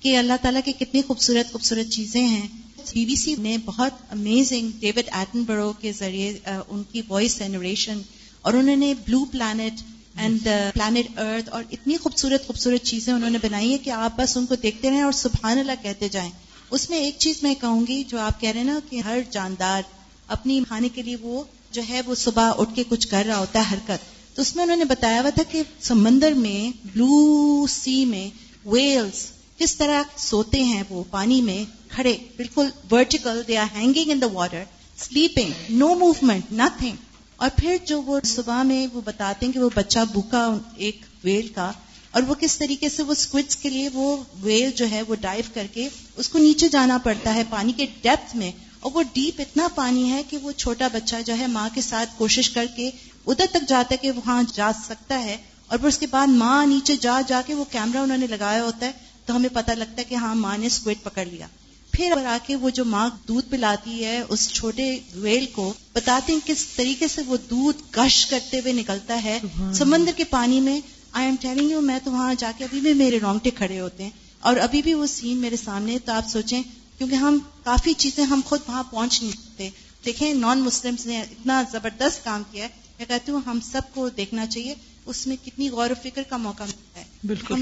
[0.00, 2.48] کہ اللہ تعالیٰ کی کتنی خوبصورت خوبصورت چیزیں ہیں۔
[2.92, 7.38] بی بی سی نے بہت امیزنگ ڈیوڈ ایٹن برو کے ذریعے uh, ان کی وائس
[7.38, 8.00] جنریشن
[8.42, 9.82] اور انہوں نے blue planet
[10.16, 14.36] and planet earth اور اتنی خوبصورت خوبصورت چیزیں انہوں نے بنائی ہیں کہ آپ بس
[14.36, 16.30] ان کو دیکھتے رہیں اور سبحان اللہ کہتے جائیں۔
[16.72, 19.18] اس میں ایک چیز میں کہوں گی جو آپ کہہ رہے ہیں نا کہ ہر
[19.30, 19.82] جاندار
[20.26, 23.58] اپنی کھانے کے لیے وہ جو ہے وہ صبح اٹھ کے کچھ کر رہا ہوتا
[23.58, 28.04] ہے حرکت۔ تو اس میں انہوں نے بتایا ہوا تھا کہ سمندر میں بلو سی
[28.04, 28.28] میں
[28.68, 34.20] ویلز کس طرح سوتے ہیں وہ پانی میں کھڑے، بالکل vertical they are hanging in
[34.20, 34.64] the water
[34.96, 36.96] sleeping no movement nothing
[37.36, 41.48] اور پھر جو وہ صبح میں وہ بتاتے ہیں کہ وہ بچہ بھوکا ایک ویل
[41.48, 41.72] کا
[42.12, 45.44] اور وہ کس طریقے سے وہ اسکوٹس کے لیے وہ ویل جو ہے وہ ڈائیو
[45.54, 49.40] کر کے اس کو نیچے جانا پڑتا ہے پانی کے ڈیپتھ میں اور وہ ڈیپ
[49.40, 52.90] اتنا پانی ہے کہ وہ چھوٹا بچہ جو ہے ماں کے ساتھ کوشش کر کے
[53.26, 56.66] ادھر تک جاتا ہے کہ وہاں جا سکتا ہے اور پھر اس کے بعد ماں
[56.66, 58.92] نیچے جا جا کے وہ کیمرہ انہوں نے لگایا ہوتا ہے
[59.26, 61.46] تو ہمیں پتہ لگتا ہے کہ ہاں ماں نے اسکوٹ پکڑ لیا۔
[61.92, 66.40] پھر آ کے وہ جو ماں دودھ پلاتی ہے اس چھوٹے ویل کو بتاتے ہیں
[66.44, 69.38] کس طریقے سے وہ دودھ گش کرتے ہوئے نکلتا ہے۔
[69.74, 70.80] سمندر کے پانی میں
[71.12, 74.02] آئی ایم ٹیلنگ یو میں تو وہاں جا کے ابھی بھی میرے رونگٹے کھڑے ہوتے
[74.02, 76.62] ہیں اور ابھی بھی وہ سین میرے سامنے تو آپ سوچیں
[76.98, 79.70] کیونکہ ہم کافی چیزیں ہم خود وہاں پہنچ نہیں سکتے۔
[80.04, 84.08] دیکھیں نان مسلم نے اتنا زبردست کام کیا ہے۔ میں کہتی ہوں ہم سب کو
[84.08, 84.74] دیکھنا چاہیے
[85.06, 87.54] اس میں کتنی غور و فکر کا موقع ملتا ہے۔ بالکل۔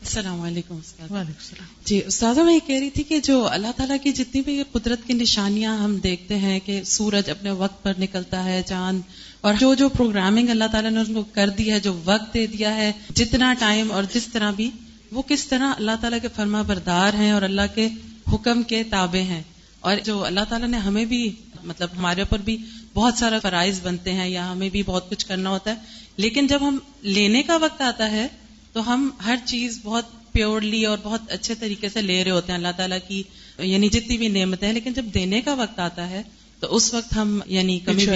[0.00, 3.66] السلام علیکم استاد۔ وعلیکم السلام۔ جی استاذہ میں یہ کہہ رہی تھی کہ جو اللہ
[3.76, 7.92] تعالیٰ کی جتنی بھی قدرت کی نشانیاں ہم دیکھتے ہیں کہ سورج اپنے وقت پر
[7.98, 9.00] نکلتا ہے چاند
[9.46, 12.46] اور جو جو پروگرامنگ اللہ تعالیٰ نے ان کو کر دی ہے جو وقت دے
[12.46, 14.70] دیا ہے جتنا ٹائم اور جس طرح بھی
[15.12, 17.88] وہ کس طرح اللہ تعالیٰ کے فرما بردار ہیں اور اللہ کے
[18.32, 19.42] حکم کے تابع ہیں۔
[19.80, 21.32] اور جو اللہ تعالیٰ نے ہمیں بھی
[21.64, 22.56] مطلب ہمارے اوپر بھی
[22.94, 25.76] بہت سارا فرائض بنتے ہیں یا ہمیں بھی بہت کچھ کرنا ہوتا ہے
[26.16, 28.26] لیکن جب ہم لینے کا وقت آتا ہے
[28.72, 32.56] تو ہم ہر چیز بہت پیورلی اور بہت اچھے طریقے سے لے رہے ہوتے ہیں۔
[32.56, 33.22] اللہ تعالیٰ کی
[33.58, 36.22] یعنی جتنی بھی نعمتیں ہیں لیکن جب دینے کا وقت آتا ہے
[36.60, 38.06] تو اس وقت ہم یعنی کمی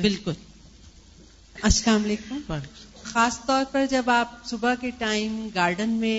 [0.00, 0.32] بالکل۔
[1.56, 2.38] السلام علیکم۔
[3.02, 6.18] خاص طور پر جب آپ صبح کے ٹائم گارڈن میں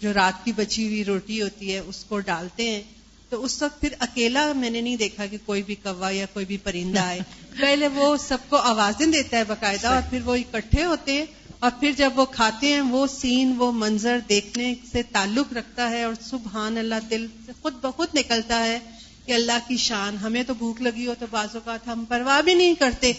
[0.00, 2.82] جو رات کی بچی ہوئی روٹی ہوتی ہے اس کو ڈالتے ہیں
[3.28, 6.46] تو اس وقت پھر اکیلا میں نے نہیں دیکھا کہ کوئی بھی کوا یا کوئی
[6.46, 7.20] بھی پرندہ آئے۔
[7.60, 11.26] پہلے وہ سب کو آوازیں دیتا ہے باقاعدہ اور پھر وہ اکٹھے ہوتے ہیں
[11.58, 16.02] اور پھر جب وہ کھاتے ہیں وہ سین وہ منظر دیکھنے سے تعلق رکھتا ہے
[16.02, 18.78] اور سبحان اللہ دل سے خود بخود نکلتا ہے
[19.26, 22.54] کہ اللہ کی شان ہمیں تو بھوک لگی ہو تو بعض اوقات ہم پرواہ بھی
[22.54, 23.12] نہیں کرتے۔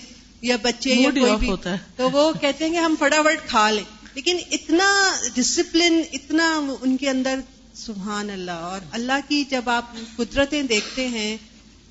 [0.44, 1.48] یا بچے یا کوئی بھی
[1.96, 7.10] تو وہ کہتے ہیں کہ ہم فٹافٹ کھا لیں۔ لیکن اتنا ڈسپلن اتنا ان کے
[7.10, 7.40] اندر
[7.74, 11.38] سبحان اللہ اور اللہ کی جب آپ قدرتیں دیکھتے ہیں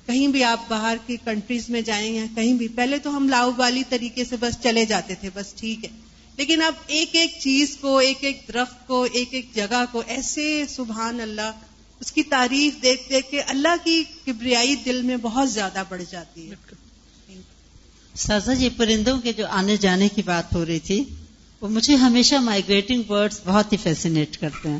[0.05, 3.51] کہیں بھی آپ باہر کی کنٹریز میں جائیں یا کہیں بھی پہلے تو ہم لاؤ
[3.51, 5.89] بالی طریقے سے بس چلے جاتے تھے بس ٹھیک ہے۔
[6.37, 10.63] لیکن اب ایک ایک چیز کو ایک ایک درخت کو ایک ایک جگہ کو ایسے
[10.69, 11.51] سبحان اللہ
[11.99, 16.51] اس کی تعریف دیکھ دیکھ کے اللہ کی کبریائی دل میں بہت زیادہ بڑھ جاتی
[16.51, 16.82] ہے۔
[18.15, 21.03] سازا جی پرندوں کے جو آنے جانے کی بات ہو رہی تھی،
[21.61, 24.79] وہ مجھے ہمیشہ مائگریٹنگ برڈس بہت ہی فیسینیٹ کرتے ہیں۔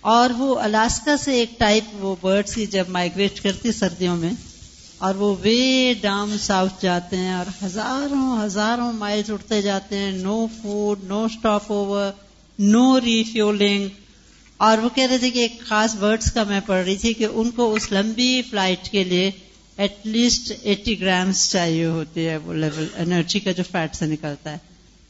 [0.00, 4.32] اور وہ الاسکا سے ایک ٹائپ وہ برڈس ہی جب مائگریٹ کرتی سردیوں میں،
[4.98, 10.46] اور وہ وے ڈاؤن ساؤتھ جاتے ہیں اور ہزاروں ہزاروں مائلز اٹھتے جاتے ہیں۔ No
[10.62, 12.12] food no stop over
[12.58, 13.88] no refuelling
[14.60, 17.26] اور وہ کہہ رہے تھے کہ ایک خاص برڈس کا میں پڑھ رہی تھی کہ
[17.32, 19.30] ان کو اس لمبی فلائٹ کے لیے
[19.76, 24.52] ایٹ لیسٹ ایٹی گرامس چاہیے ہوتی ہے وہ لیول انرجی کا جو فیٹ سے نکلتا
[24.52, 24.58] ہے۔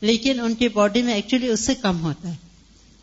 [0.01, 2.35] لیکن ان کی باڈی میں ایکچولی اس سے کم ہوتا ہے۔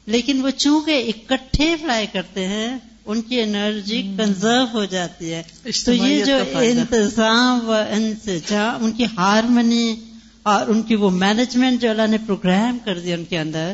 [0.05, 5.43] لیکن وہ چونکہ اکٹھے فلائی کرتے ہیں ان کی انرجی کنزرو ہو جاتی ہے۔
[5.85, 9.95] تو یہ جو انتظام و انتظام ان کی ہارمنی
[10.43, 13.73] اور ان کی وہ مینجمنٹ جو اللہ نے پروگرام کر دیا ان کے اندر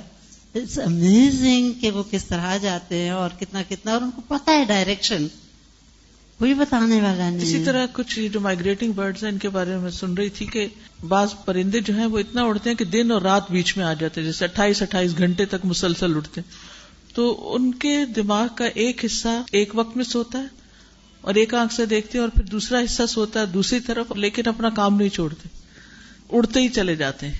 [0.55, 4.51] اٹس امیزنگ کہ وہ کس طرح جاتے ہیں اور کتنا کتنا اور ان کو پتا
[4.51, 5.27] ہے ڈائریکشن
[6.39, 9.91] کوئی بتانے والا نہیں اسی طرح کچھ جو مائگریٹنگ برڈز ہیں ان کے بارے میں
[9.91, 10.67] سن رہی تھی کہ
[11.07, 13.93] بعض پرندے جو ہیں وہ اتنا اڑتے ہیں کہ دن اور رات بیچ میں آ
[13.93, 16.51] جاتے ہیں جیسے اٹھائیس اٹھائیس گھنٹے تک مسلسل اڑتے ہیں۔
[17.15, 20.47] تو ان کے دماغ کا ایک حصہ ایک وقت میں سوتا ہے
[21.21, 24.41] اور ایک آنکھ سے دیکھتے ہیں اور پھر دوسرا حصہ سوتا ہے دوسری طرف لیکن
[24.47, 25.49] اپنا کام نہیں چھوڑتے۔
[26.31, 27.37] اڑتے ہی چلے جاتے ہیں۔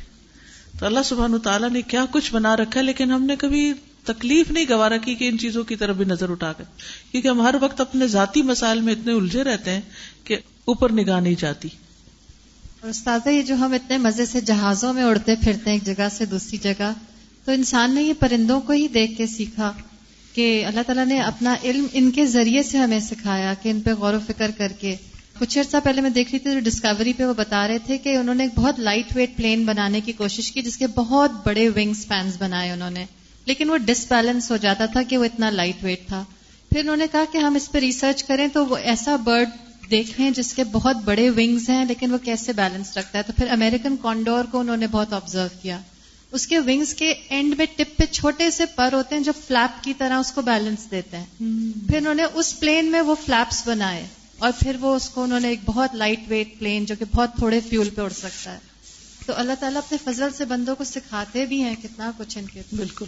[0.80, 4.52] تو اللہ سبحان تعالیٰ نے کیا کچھ بنا رکھا ہے لیکن ہم نے کبھی تکلیف
[4.52, 6.64] نہیں، گوارا کی کہ ان چیزوں کی طرف بھی نظر اٹھا کر۔
[7.12, 9.82] کیونکہ ہم ہر وقت اپنے ذاتی مسائل میں اتنے الجھے رہتے ہیں
[10.24, 11.70] کہ اوپر نگاہ نہیں جاتی۔
[12.82, 16.08] اور استاذہ، یہ جو ہم اتنے مزے سے جہازوں میں اڑتے پھرتے ہیں، ایک جگہ
[16.12, 16.94] سے دوسری جگہ،
[17.46, 19.74] تو انسان نے یہ پرندوں کو ہی دیکھ کے سیکھا
[20.34, 23.94] کہ اللہ تعالیٰ نے اپنا علم ان کے ذریعے سے ہمیں سکھایا کہ ان پہ
[23.94, 24.96] غور و فکر کر کے۔
[25.40, 28.18] کچھ عرصہ پہلے میں دیکھ رہی تھی جو ڈسکوری پہ وہ بتا رہے تھے کہ
[28.18, 31.70] انہوں نے ایک بہت لائٹ ویٹ پلین بنانے کی کوشش کی جس کے بہت بڑے
[31.70, 33.06] ونگ سپینس بنائے انہوں نے۔
[33.46, 36.26] لیکن وہ ڈس بیلنس ہو جاتا تھا کہ وہ اتنا لائٹ ویٹ تھا۔
[36.72, 39.50] پھر انہوں نے کہا کہ ہم اس پہ ریسرچ کریں تو وہ ایسا برڈ
[39.92, 43.50] دیکھیں جس کے بہت بڑے ونگز ہیں لیکن وہ کیسے بیلنس رکھتا ہے۔ تو پھر
[43.50, 45.80] امریکن کانڈور کو انہوں نے بہت آبزرو کیا۔
[46.32, 49.84] اس کے ونگز کے اینڈ میں ٹپ پہ چھوٹے سے پر ہوتے ہیں جو فلیپ
[49.84, 51.26] کی طرح اس کو بیلنس دیتے ہیں۔
[51.90, 55.40] پھر انہوں نے اس پلین میں وہ فلیپس بنائے اور پھر وہ اس کو انہوں
[55.40, 58.60] نے ایک بہت لائٹ ویٹ پلین جو کہ بہت تھوڑے فیول پہ اڑ سکتا ہے۔
[59.26, 62.62] تو اللہ تعالیٰ اپنے فضل سے بندوں کو سکھاتے بھی ہیں کتنا کچھ ان کے۔
[62.76, 63.06] بالکل۔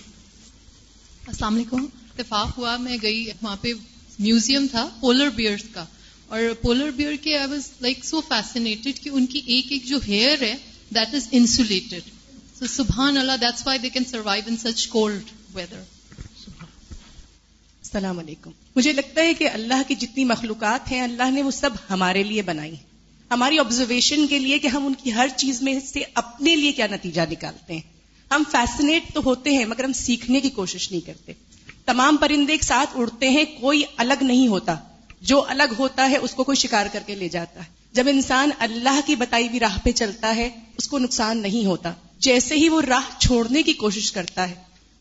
[1.27, 3.73] السلام علیکم۔ اتفاق ہوا، میں گئی وہاں پہ
[4.19, 5.85] میوزیم تھا، پولر بیئر کا۔
[6.27, 9.99] اور پولر بیئر کے I was like so fascinated کہ ان کی ایک ایک جو
[10.07, 10.55] ہیئر ہے،
[10.95, 12.01] دیٹ از انسولیٹڈ۔
[12.59, 15.83] سو سبحان اللہ، that's why they can survive in such cold weather.
[17.81, 21.69] السلام علیکم۔ مجھے لگتا ہے کہ اللہ کی جتنی مخلوقات ہیں، اللہ نے وہ سب
[21.89, 22.75] ہمارے لیے بنائی
[23.31, 26.87] ہماری آبزرویشن کے لیے کہ ہم ان کی ہر چیز میں سے اپنے لیے کیا
[26.91, 28.00] نتیجہ نکالتے ہیں۔
[28.31, 31.33] ہم فیسنیٹ تو ہوتے ہیں، مگر ہم سیکھنے کی کوشش نہیں کرتے۔
[31.85, 34.75] تمام پرندے ایک ساتھ اڑتے ہیں، کوئی الگ نہیں ہوتا۔
[35.21, 38.49] جو الگ ہوتا ہے، اس کو کوئی شکار کر کے لے جاتا ہے۔ جب انسان
[38.59, 42.69] اللہ کی بتائی ہوئی راہ پہ چلتا ہے، اس کو نقصان نہیں ہوتا۔ جیسے ہی
[42.69, 44.55] وہ راہ چھوڑنے کی کوشش کرتا ہے،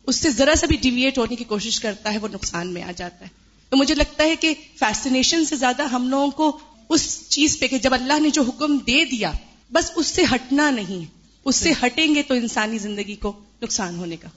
[0.07, 2.91] اس سے ذرا سا بھی ڈیویٹ ہونے کی کوشش کرتا ہے، وہ نقصان میں آ
[2.95, 3.29] جاتا ہے۔
[3.69, 7.77] تو مجھے لگتا ہے کہ فیسنیشن سے زیادہ ہم لوگوں کو اس چیز پہ کہ
[7.77, 9.31] جب اللہ نے جو حکم دے دیا،
[9.71, 13.95] بس اس سے ہٹنا نہیں۔ ہے اس سے ہٹیں گے تو انسانی زندگی کو نقصان
[13.95, 14.27] ہونے کا۔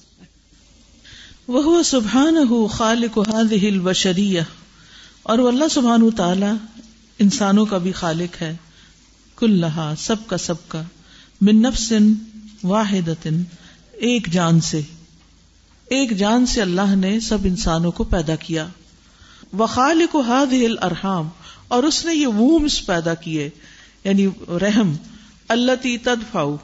[1.48, 3.18] وہ سبحان ہو خالق
[3.54, 4.40] ہل بشریہ
[5.22, 6.46] اور وہ اللہ سبحان تعالی
[7.18, 8.56] انسانوں کا بھی خالق ہے۔
[9.36, 10.82] کل لہا سب کا سب کا۔
[11.40, 11.92] من نفس
[12.64, 13.26] واحد
[13.92, 14.80] ایک جان سے۔
[15.86, 18.66] ایک جان سے اللہ نے سب انسانوں کو پیدا کیا۔
[19.58, 21.28] وخال کو ہاد ہل ارحام
[21.68, 23.50] اور اس نے یہ وومس پیدا کیے۔
[24.04, 24.92] یعنی رحم
[25.48, 26.56] اللہ تی تدفاؤ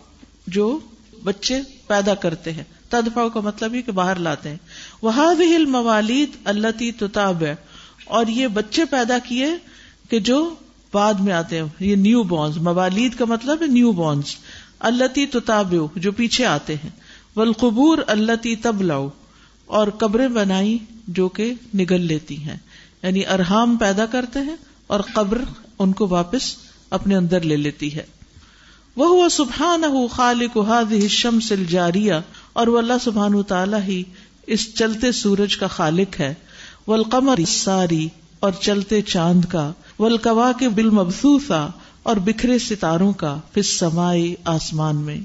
[0.46, 0.78] جو
[1.24, 4.56] بچے پیدا کرتے ہیں۔ تدفاؤ کا مطلب ہی کہ باہر لاتے ہیں۔
[5.02, 7.44] وہاد ہل موالید اللہ تی تتاب
[8.04, 9.46] اور یہ بچے پیدا کیے
[10.10, 10.54] کہ جو
[10.92, 14.36] بعد میں آتے ہیں۔ یہ نیو بونس موالید کا مطلب ہے نیو بونس
[14.78, 16.90] اللہ تی تتاب جو پیچھے آتے ہیں۔
[17.36, 19.08] ولقبور اللہ تی تب لاؤ
[19.66, 22.56] اور قبریں بنائی جو کہ نگل لیتی ہیں۔
[23.02, 25.42] یعنی ارحام پیدا کرتے ہیں اور قبر
[25.78, 26.56] ان کو واپس
[26.90, 28.19] اپنے اندر لے لیتی ہے۔
[29.08, 30.58] وہ سبحان خالق
[31.08, 32.14] شمس الجاریہ
[32.52, 34.02] اور وہ اللہ سبحان تعالیٰ ہی
[34.46, 36.34] اس چلتے سورج کا خالق ہے۔
[36.86, 38.08] ولقمر ساری
[38.40, 40.90] اور چلتے چاند کا۔ ولقوا کے بل
[42.02, 45.18] اور بکھرے ستاروں کا پھر سمائی آسمان میں۔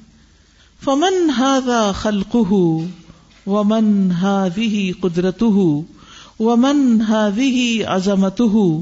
[0.84, 2.36] فمن ہاضا خلق
[3.48, 5.80] ومن هذه قدرته
[6.40, 8.82] ومن هذه عظمته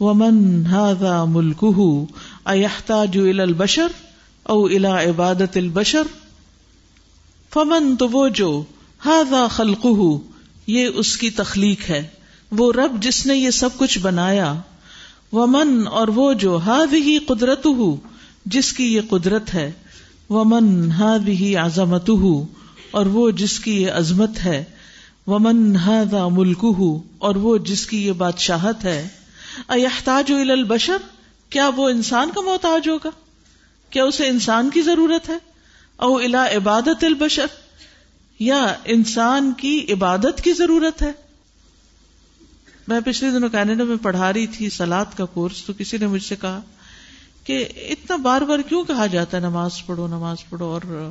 [0.00, 2.04] ومن هذا ملكه
[2.46, 3.88] ايحتاج الى البشر
[4.50, 6.02] او الى عبادة البشر،
[7.52, 8.62] فمن تو وہ جو
[9.06, 10.18] هذا خلقه،
[10.66, 12.06] یہ اس کی تخلیق ہے،
[12.52, 14.54] وہ رب جس نے یہ سب کچھ بنایا،
[15.32, 17.94] ومن اور وہ جو هذه قدرته،
[18.46, 19.72] جس کی یہ قدرت ہے،
[20.30, 22.42] ومن هذه عظمته،
[22.90, 24.64] اور وہ جس کی یہ عظمت ہے،
[25.26, 26.64] ومن ہاضا ملک
[27.18, 29.08] اور وہ جس کی یہ بادشاہت ہے۔
[29.68, 30.96] احتاج البشر؟
[31.50, 33.10] کیا وہ انسان کا محتاج ہوگا؟
[33.90, 35.36] کیا اسے انسان کی ضرورت ہے؟
[35.98, 37.46] او الا عبادت البشر،
[38.40, 41.12] یا انسان کی عبادت کی ضرورت ہے؟
[42.88, 46.22] میں پچھلے دنوں کینیڈا میں پڑھا رہی تھی سلاد کا کورس، تو کسی نے مجھ
[46.22, 46.60] سے کہا
[47.44, 51.10] کہ اتنا بار بار کیوں کہا جاتا ہے نماز پڑھو نماز پڑھو، اور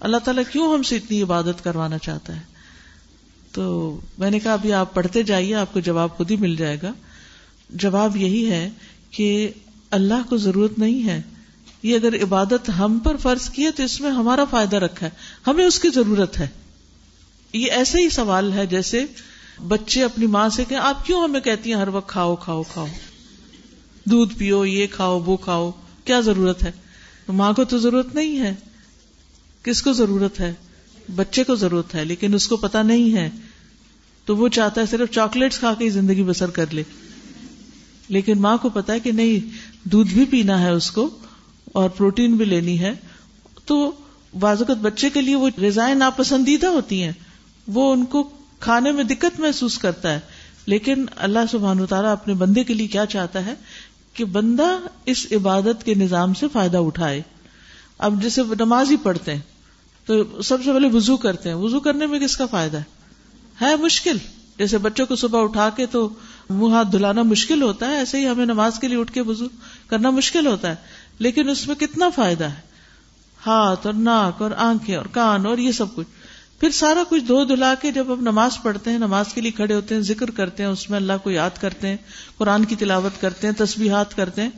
[0.00, 2.42] اللہ تعالیٰ کیوں ہم سے اتنی عبادت کروانا چاہتا ہے؟
[3.52, 6.76] تو میں نے کہا ابھی آپ پڑھتے جائیے، آپ کو جواب خود ہی مل جائے
[6.82, 6.92] گا۔
[7.70, 8.68] جواب یہی ہے
[9.10, 9.50] کہ
[9.90, 11.20] اللہ کو ضرورت نہیں ہے
[11.84, 15.10] یہ اگر عبادت ہم پر فرض کی ہے تو اس میں ہمارا فائدہ رکھا ہے،
[15.46, 16.48] ہمیں اس کی ضرورت ہے۔
[17.52, 19.06] یہ ایسے ہی سوال ہے جیسے
[19.68, 22.86] بچے اپنی ماں سے کہ آپ کیوں ہمیں کہتی ہیں ہر وقت کھاؤ کھاؤ کھاؤ؟
[24.04, 25.70] دودھ پیو، یہ کھاؤ، وہ کھاؤ،
[26.04, 26.72] کیا ضرورت ہے؟
[27.28, 28.54] ماں کو تو ضرورت نہیں ہے۔
[29.62, 30.54] کس کو ضرورت ہے؟
[31.14, 33.30] بچے کو ضرورت ہے، لیکن اس کو پتا نہیں ہے۔
[34.24, 36.82] تو وہ چاہتا ہے صرف چاکلیٹس کھا کے زندگی بسر کر لے۔
[38.08, 39.50] لیکن ماں کو پتا ہے کہ نہیں،
[39.88, 41.18] دودھ بھی پینا ہے اس کو۔
[41.74, 42.92] اور پروٹین بھی لینی ہے،
[43.64, 43.92] تو
[44.40, 47.12] بازوقت بچے کے لیے وہ غذائیں ناپسندیدہ ہوتی ہیں۔
[47.66, 50.20] وہ ان کو کھانے میں دقت محسوس کرتا ہے۔
[50.66, 53.54] لیکن اللہ سبحان تعالیٰ اپنے بندے کے لیے کیا چاہتا ہے؟
[54.12, 57.22] کہ بندہ اس عبادت کے نظام سے فائدہ اٹھائے۔
[57.98, 59.40] اب جیسے نماز ہی پڑھتے ہیں،
[60.06, 62.82] تو سب سے پہلے وضو کرتے ہیں۔ وضو کرنے میں کس کا فائدہ ہے؟
[63.60, 64.18] ہے مشکل۔
[64.58, 66.08] جیسے بچوں کو صبح اٹھا کے تو
[66.50, 69.44] منہ ہاتھ دھلانا مشکل ہوتا ہے، ایسے ہی ہمیں نماز کے لیے اٹھ کے وضو
[69.86, 70.76] کرنا مشکل ہوتا ہے۔
[71.18, 72.60] لیکن اس میں کتنا فائدہ ہے؟
[73.46, 76.06] ہاتھ اور ناک اور آنکھیں اور کان اور یہ سب کچھ۔
[76.60, 79.74] پھر سارا کچھ دھو دھلا کے جب ہم نماز پڑھتے ہیں، نماز کے لیے کھڑے
[79.74, 81.96] ہوتے ہیں، ذکر کرتے ہیں، اس میں اللہ کو یاد کرتے ہیں،
[82.36, 84.50] قرآن کی تلاوت کرتے ہیں تصویرات کرتے ہیں۔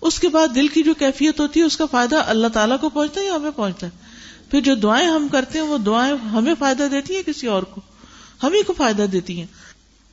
[0.00, 2.88] اس کے بعد دل کی جو کیفیت ہوتی ہے، اس کا فائدہ اللہ تعالیٰ کو
[2.88, 3.98] پہنچتا ہے یا ہمیں پہنچتا ہے؟
[4.50, 7.80] پھر جو دعائیں ہم کرتے ہیں، وہ دعائیں ہمیں فائدہ دیتی ہیں کسی اور کو؟
[8.42, 9.46] ہم ہی کو فائدہ دیتی ہیں۔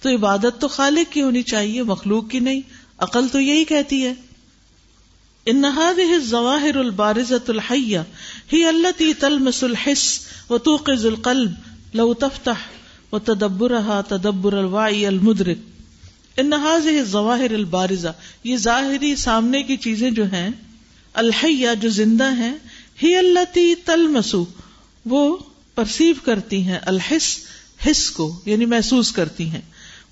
[0.01, 2.61] تو عبادت تو خالق کی ہونی چاہیے، مخلوق کی نہیں۔
[2.97, 4.13] عقل تو یہی کہتی ہے۔
[5.45, 7.99] انہاد ظواہر البارزت الحیہ
[8.53, 10.19] ہی اللہ تی تلمس الحس
[10.49, 11.51] و توقز القلب،
[11.93, 12.75] لو تفتح
[13.11, 13.71] و تدبر
[14.07, 15.57] تدبر الوائی المدرک
[16.37, 16.51] ان
[17.03, 18.07] ظواہر البارزہ
[18.43, 20.49] یہ ظاہری سامنے کی چیزیں جو ہیں،
[21.13, 22.55] الحیہ جو زندہ ہیں
[23.03, 24.45] ہی اللہ تی تلمسو،
[25.05, 25.37] وہ
[25.75, 27.37] پرسیو کرتی ہیں، الحس،
[27.91, 29.61] حس کو یعنی محسوس کرتی ہیں۔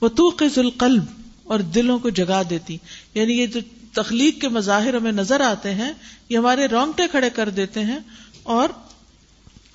[0.01, 1.03] وہ تو القلب،
[1.43, 2.77] اور دلوں کو جگا دیتی۔
[3.13, 3.59] یعنی یہ جو
[3.93, 5.93] تخلیق کے مظاہر ہمیں نظر آتے ہیں،
[6.29, 7.99] یہ ہمارے رونگٹے کھڑے کر دیتے ہیں،
[8.43, 8.69] اور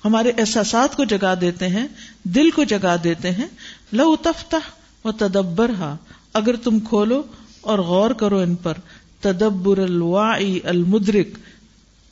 [0.05, 1.87] ہمارے احساسات کو جگا دیتے ہیں،
[2.23, 3.47] دل کو جگا دیتے ہیں۔
[3.91, 4.69] لو تفتح
[5.03, 5.95] و تدبر ہا
[6.33, 7.23] اگر تم کھولو
[7.61, 8.73] اور غور کرو ان پر۔
[9.19, 11.27] تدبر الواعی المدرک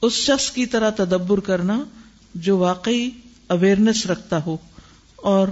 [0.02, 1.84] اس شخص کی طرح تدبر کرنا
[2.36, 3.10] جو واقعی
[3.48, 4.58] اویئرنیس رکھتا ہو
[5.16, 5.48] اور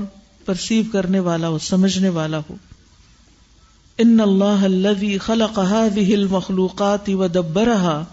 [0.46, 2.56] پرسیو کرنے والا ہو، سمجھنے والا ہو۔
[3.98, 8.04] ان اللہ الذي خلق هذه المخلوقات ودبرها۔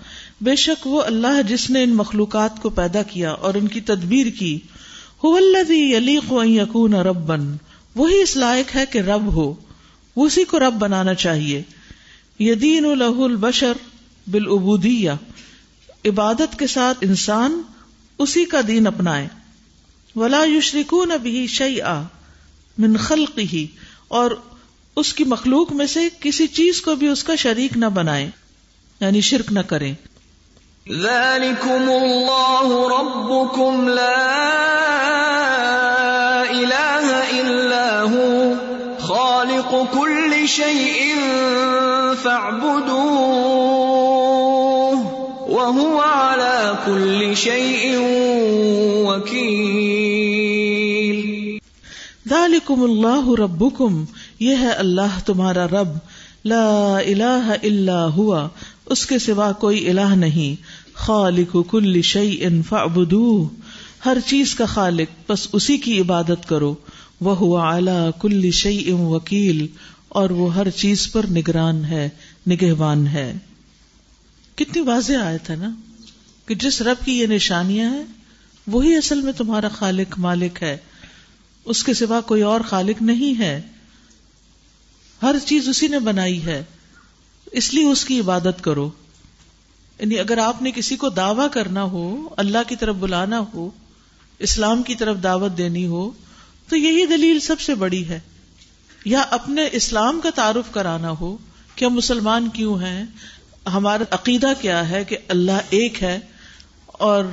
[0.40, 4.26] بے شک وہ اللہ جس نے ان مخلوقات کو پیدا کیا اور ان کی تدبیر
[4.38, 4.58] کی۔
[7.04, 7.56] ربن
[7.94, 9.54] وہی اس لائق ہے کہ رب ہو۔
[10.16, 11.62] اسی کو رب بنانا چاہیے۔
[12.40, 13.72] یدین الہ البشر
[14.26, 15.10] بالعبودیہ۔
[16.04, 17.62] عبادت کے ساتھ انسان
[18.18, 19.28] اسی کا دین اپنائے۔
[20.16, 22.00] ولا یشرکون بھی شعی آ
[22.78, 23.66] من خلق ہی
[24.08, 24.30] اور
[24.96, 28.30] اس کی مخلوق میں سے کسی چیز کو بھی اس کا شریک نہ بنائے
[29.00, 29.94] یعنی شرک نہ کریں۔
[30.88, 34.42] ذلكم الله ربكم لا
[36.50, 38.52] إله إلا هو
[39.00, 41.14] خالق كل شيء
[42.22, 43.51] فاعبدوه
[45.62, 47.98] وهو على كل شيء
[49.08, 49.92] وكيل.
[52.30, 54.04] ذلكم الله ربكم.
[54.38, 55.88] یہ ہے اللہ تمہارا رب.
[56.44, 58.48] لا الہ الا ہوا
[58.86, 60.62] اس کے سوا کوئی الہ نہیں.
[60.94, 62.62] خالق کل شعی ان
[64.06, 66.74] ہر چیز کا خالق، بس اسی کی عبادت کرو.
[67.20, 69.66] وہ ہوا اعلی کل شعی ام وکیل
[70.08, 72.08] اور وہ ہر چیز پر نگران ہے،
[72.50, 73.32] نگہبان ہے۔
[74.56, 75.70] کتنی واضح آئے تھا نا
[76.46, 78.04] کہ جس رب کی یہ نشانیاں ہیں،
[78.66, 80.76] وہی اصل میں تمہارا خالق مالک ہے۔
[81.64, 83.62] اس کے سوا کوئی اور خالق نہیں ہے۔
[85.22, 86.64] ہر چیز اسی نے بنائی ہے۔
[87.52, 88.90] اس لیے اس کی عبادت کرو۔
[89.98, 93.70] یعنی اگر آپ نے کسی کو دعوی کرنا ہو، اللہ کی طرف بلانا ہو،
[94.38, 96.10] اسلام کی طرف دعوت دینی ہو،
[96.68, 98.20] تو یہی دلیل سب سے بڑی ہے۔
[99.04, 101.36] یا اپنے اسلام کا تعارف کرانا ہو
[101.74, 103.04] کہ ہم مسلمان کیوں ہیں؟
[103.66, 106.20] ہمارا عقیدہ کیا ہے کہ اللہ ایک ہے
[106.86, 107.24] اور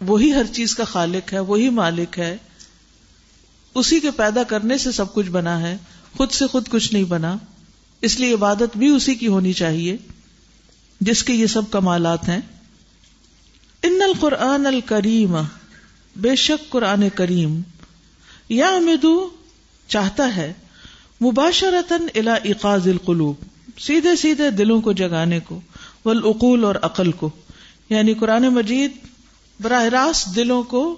[0.00, 2.36] وہی ہر چیز کا خالق ہے، وہی مالک ہے۔
[3.74, 5.76] اسی کے پیدا کرنے سے سب کچھ بنا ہے،
[6.16, 7.36] خود سے خود کچھ نہیں بنا۔
[8.00, 9.96] اس لیے عبادت بھی اسی کی ہونی چاہیے،
[11.00, 12.40] جس کے یہ سب کمالات ہیں۔
[13.82, 15.36] ان القرآن الکریم،
[16.16, 17.60] بے شک قرآن کریم
[18.48, 19.30] یا امدو
[19.88, 20.52] چاہتا ہے
[21.20, 23.36] مباشرتن الا اقاز القلوب۔
[23.78, 25.60] سیدھے سیدھے دلوں کو جگانے کو،
[26.04, 27.30] والعقول اور عقل کو۔
[27.90, 28.92] یعنی قرآن مجید
[29.60, 30.96] براہ راست دلوں کو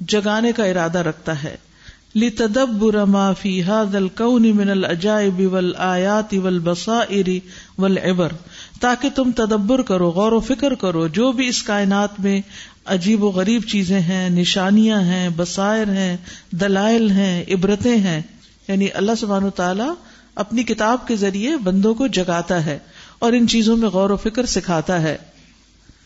[0.00, 1.56] جگانے کا ارادہ رکھتا ہے۔
[2.14, 7.28] لتدبر ما فی هذا الكون من العجائب والآیات والبصائر
[7.78, 8.32] والعبر۔
[8.80, 12.40] تاکہ تم تدبر کرو، غور و فکر کرو، جو بھی اس کائنات میں
[12.84, 16.16] عجیب و غریب چیزیں ہیں، نشانیاں ہیں، بصائر ہیں،
[16.50, 18.22] دلائل ہیں، عبرتیں ہیں
[18.68, 22.78] یعنی اللہ سبحانہ و تعالی اپنی کتاب کے ذریعے بندوں کو جگاتا ہے
[23.18, 25.16] اور ان چیزوں میں غور و فکر سکھاتا ہے۔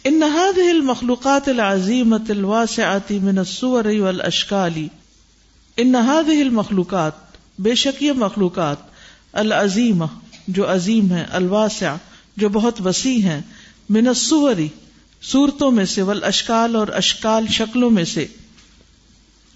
[0.05, 4.87] ان هذه المخلوقات العظیمت الواسعة من الصور والاشکال۔
[5.77, 7.13] ان هذه المخلوقات،
[7.59, 8.77] بے شک یہ مخلوقات
[9.33, 10.05] العظیمہ
[10.49, 11.95] جو عظیم ہے الواسع
[12.37, 13.41] جو بہت وسیع ہیں،
[13.89, 14.09] من
[15.23, 18.27] صورتوں میں سے، والاشکال اور اشکال شکلوں میں سے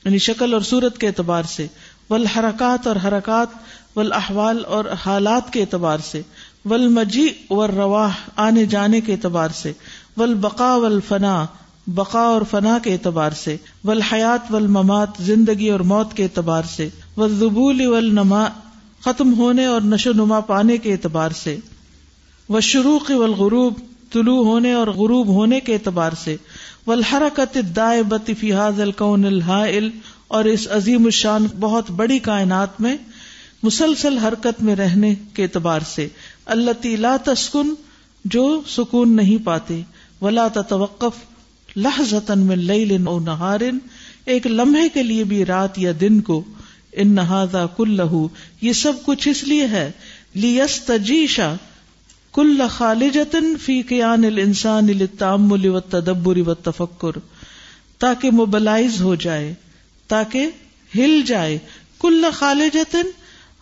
[0.04, 1.66] یعنی شکل اور صورت کے اعتبار سے،
[2.10, 3.48] والحرکات اور حرکات
[3.98, 6.22] والاحوال اور حالات کے اعتبار سے،
[6.64, 9.72] والمجیء والرواح آنے جانے کے اعتبار سے،
[10.16, 11.34] والبقاء والفنا
[11.86, 17.86] بقا اور فنا کے اعتبار سے، والحیات والممات، زندگی اور موت کے اعتبار سے، والذبول
[17.86, 18.46] والنما
[19.04, 21.56] ختم ہونے اور نشو نما پانے کے اعتبار سے،
[22.48, 23.80] والشروق والغروب،
[24.12, 26.36] طلوع ہونے اور غروب ہونے کے اعتبار سے،
[26.86, 29.88] والحرکت الدائبت فی هذا الكون الهائل
[30.28, 32.96] اور اس عظیم الشان بہت بڑی کائنات میں
[33.62, 36.08] مسلسل حرکت میں رہنے کے اعتبار سے۔
[36.44, 37.74] اللہ لا تسکن،
[38.24, 39.82] جو سکون نہیں پاتے۔
[40.20, 41.24] ولا تتوقف
[41.76, 43.60] لحظتن من لیل او نہار۔
[44.24, 46.44] ایک لمحے کے لیے بھی رات یا دن کو۔
[46.92, 48.00] ان نہادا کل
[48.60, 49.90] یہ سب کچھ اس لیے ہے۔
[50.34, 51.54] لیس تجیشا
[52.32, 57.18] کل خالجتن فی قیان الانسان للتامل والتدبر والتفکر۔
[57.98, 59.54] تاکہ موبلائز ہو جائے،
[60.08, 60.46] تاکہ
[60.94, 61.58] ہل جائے۔
[62.00, 63.10] کل خالجتن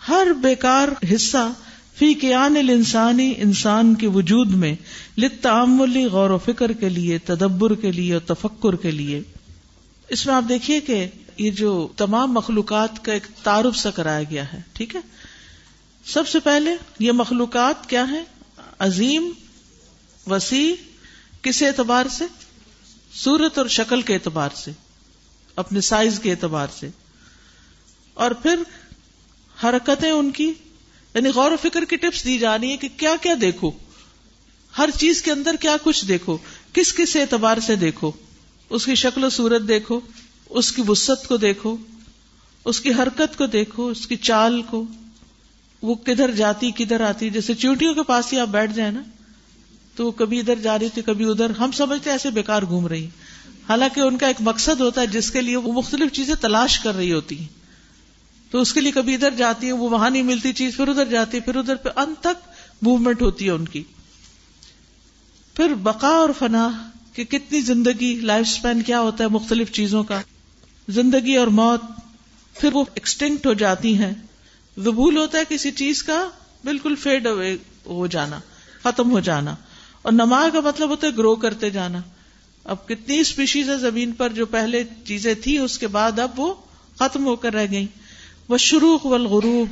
[0.08, 1.52] ہر بیکار حصہ
[1.98, 4.74] فی قیان الانسانی انسان کے وجود میں
[5.18, 9.20] لتعملی غور و فکر کے لیے، تدبر کے لیے اور تفکر کے لیے۔
[10.08, 11.06] اس میں آپ دیکھیے کہ
[11.38, 15.00] یہ جو تمام مخلوقات کا ایک تعارف سا کرایا گیا ہے، ٹھیک ہے؟
[16.06, 18.24] سب سے پہلے یہ مخلوقات کیا ہے
[18.78, 19.30] عظیم،
[20.26, 20.74] وسیع،
[21.42, 22.24] کس اعتبار سے؟
[23.14, 24.70] صورت اور شکل کے اعتبار سے،
[25.56, 26.88] اپنے سائز کے اعتبار سے۔
[28.14, 28.58] اور پھر
[29.64, 30.52] حرکتیں ان کی
[31.14, 33.70] یعنی غور و فکر کی ٹپس دی جا رہی ہے کہ کیا کیا دیکھو۔
[34.78, 36.36] ہر چیز کے اندر کیا کچھ دیکھو،
[36.72, 38.10] کس کس اعتبار سے دیکھو۔
[38.70, 40.00] اس کی شکل و صورت دیکھو،
[40.50, 41.76] اس کی وسط کو دیکھو،
[42.64, 44.86] اس کی حرکت کو دیکھو، اس کی چال کو۔
[45.82, 49.02] وہ کدھر جاتی، کدھر آتی۔ جیسے چیوٹیوں کے پاس ہی آپ بیٹھ جائیں نا،
[49.96, 53.08] تو وہ کبھی ادھر جا رہی تھی، کبھی ادھر۔ ہم سمجھتے ایسے بیکار گھوم رہی
[53.68, 56.94] حالانکہ ان کا ایک مقصد ہوتا ہے جس کے لیے وہ مختلف چیزیں تلاش کر
[56.94, 57.65] رہی ہوتی ہیں۔
[58.50, 61.04] تو اس کے لیے کبھی ادھر جاتی ہے، وہ وہاں نہیں ملتی چیز، پھر ادھر
[61.04, 62.48] جاتی ہے، پھر ادھر پہ انت تک
[62.82, 63.82] موومنٹ ہوتی ہے ان کی۔
[65.54, 70.20] پھر بقا اور فنا کہ کتنی زندگی لائف سپین کیا ہوتا ہے مختلف چیزوں کا۔
[70.88, 71.80] زندگی اور موت
[72.60, 74.14] پھر وہ ایکسٹنکٹ ہو جاتی ہیں۔
[74.78, 76.28] زبول ہوتا ہے کسی چیز کا،
[76.64, 78.40] بالکل فیڈ اوے ہو جانا،
[78.82, 79.54] ختم ہو جانا۔
[80.02, 81.98] اور نما کا مطلب ہوتا ہے گرو کرتے جانا۔
[82.64, 86.54] اب کتنی اسپیشیز ہے زمین پر جو پہلے چیزیں تھی اس کے بعد اب وہ
[86.98, 87.86] ختم ہو کر رہ گئی
[88.48, 89.68] وہ شروع والغروب۔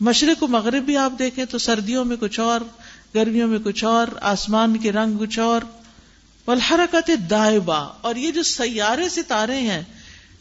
[0.00, 2.60] مشرق و مغرب بھی آپ دیکھیں تو سردیوں میں کچھ اور،
[3.14, 5.60] گرمیوں میں کچھ اور، آسمان کے رنگ کچھ اور۔
[6.46, 9.82] والحرکت دائبا اور یہ جو سیارے ستارے ہیں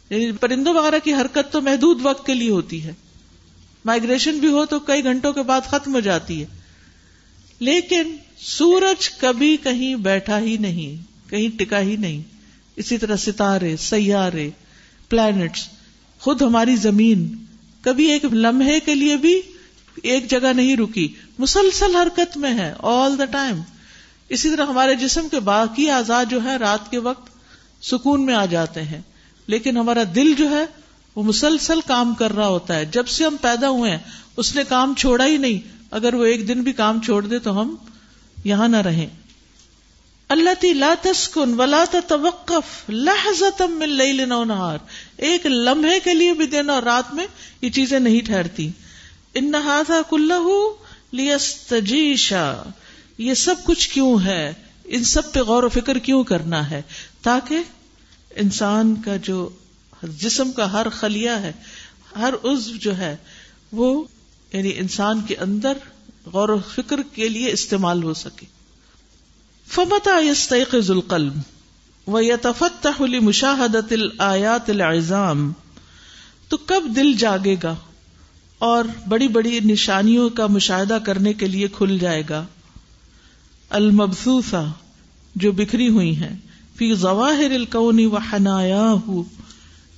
[0.09, 2.93] یعنی پرندوں وغیرہ کی حرکت تو محدود وقت کے لیے ہوتی ہے۔
[3.85, 6.45] مائگریشن بھی ہو تو کئی گھنٹوں کے بعد ختم ہو جاتی ہے۔
[7.59, 12.21] لیکن سورج کبھی کہیں بیٹھا ہی نہیں، کہیں ٹکا ہی نہیں۔
[12.75, 14.49] اسی طرح ستارے، سیارے
[15.09, 15.69] پلانٹس
[16.19, 17.45] خود ہماری زمین
[17.81, 19.41] کبھی ایک لمحے کے لیے بھی
[20.03, 23.61] ایک جگہ نہیں رکی، مسلسل حرکت میں ہے آل دا ٹائم
[24.29, 27.31] اسی طرح ہمارے جسم کے باقی آزاد جو ہے رات کے وقت
[27.85, 29.01] سکون میں آ جاتے ہیں۔
[29.47, 30.65] لیکن ہمارا دل جو ہے،
[31.15, 33.97] وہ مسلسل کام کر رہا ہوتا ہے۔ جب سے ہم پیدا ہوئے ہیں،
[34.37, 37.61] اس نے کام چھوڑا ہی نہیں۔ اگر وہ ایک دن بھی کام چھوڑ دے تو
[37.61, 37.75] ہم
[38.43, 39.07] یہاں نہ رہیں۔
[40.29, 44.77] اللہ تی لا تسکن ولا توقف لحظت من لیل و نہار۔
[45.19, 47.27] ایک لمحے کے لیے بھی دن اور رات میں
[47.61, 48.69] یہ چیزیں نہیں ٹھہرتی۔
[49.33, 50.33] ان نہاذا کلہ
[53.17, 54.53] یہ سب کچھ کیوں ہے؟
[54.85, 56.81] ان سب پہ غور و فکر کیوں کرنا ہے؟
[57.21, 57.57] تاکہ
[58.35, 59.49] انسان کا جو
[60.03, 61.51] جسم کا ہر خلیہ ہے،
[62.15, 63.17] ہر عزو جو ہے،
[63.71, 64.03] وہ
[64.53, 65.73] یعنی انسان کے اندر
[66.25, 68.45] غور و فکر کے لیے استعمال ہو سکے۔
[69.67, 71.33] فمتا يستيقظ القلب؟
[72.09, 75.51] ويتفتح لمشاهدة الآيات العظام۔
[76.49, 77.75] تو کب دل جاگے گا
[78.59, 82.45] اور بڑی بڑی نشانیوں کا مشاہدہ کرنے کے لیے کھل جائے گا؟
[83.69, 84.63] المبسوسا
[85.35, 86.37] جو بکھری ہوئی ہیں۔
[86.75, 88.93] فی ظواہر الکونی و حنایا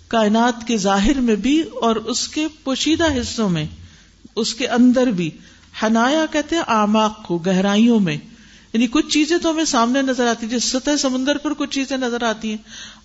[0.07, 3.65] کائنات کے ظاہر میں بھی اور اس کے پوشیدہ حصوں میں۔
[4.35, 5.29] اس کے اندر بھی۔
[5.83, 8.17] حنایا کہتے ہیں آماق کو، گہرائیوں میں۔
[8.73, 12.23] یعنی کچھ چیزیں تو ہمیں سامنے نظر آتی جیسے سطح سمندر پر کچھ چیزیں نظر
[12.23, 12.57] آتی ہیں۔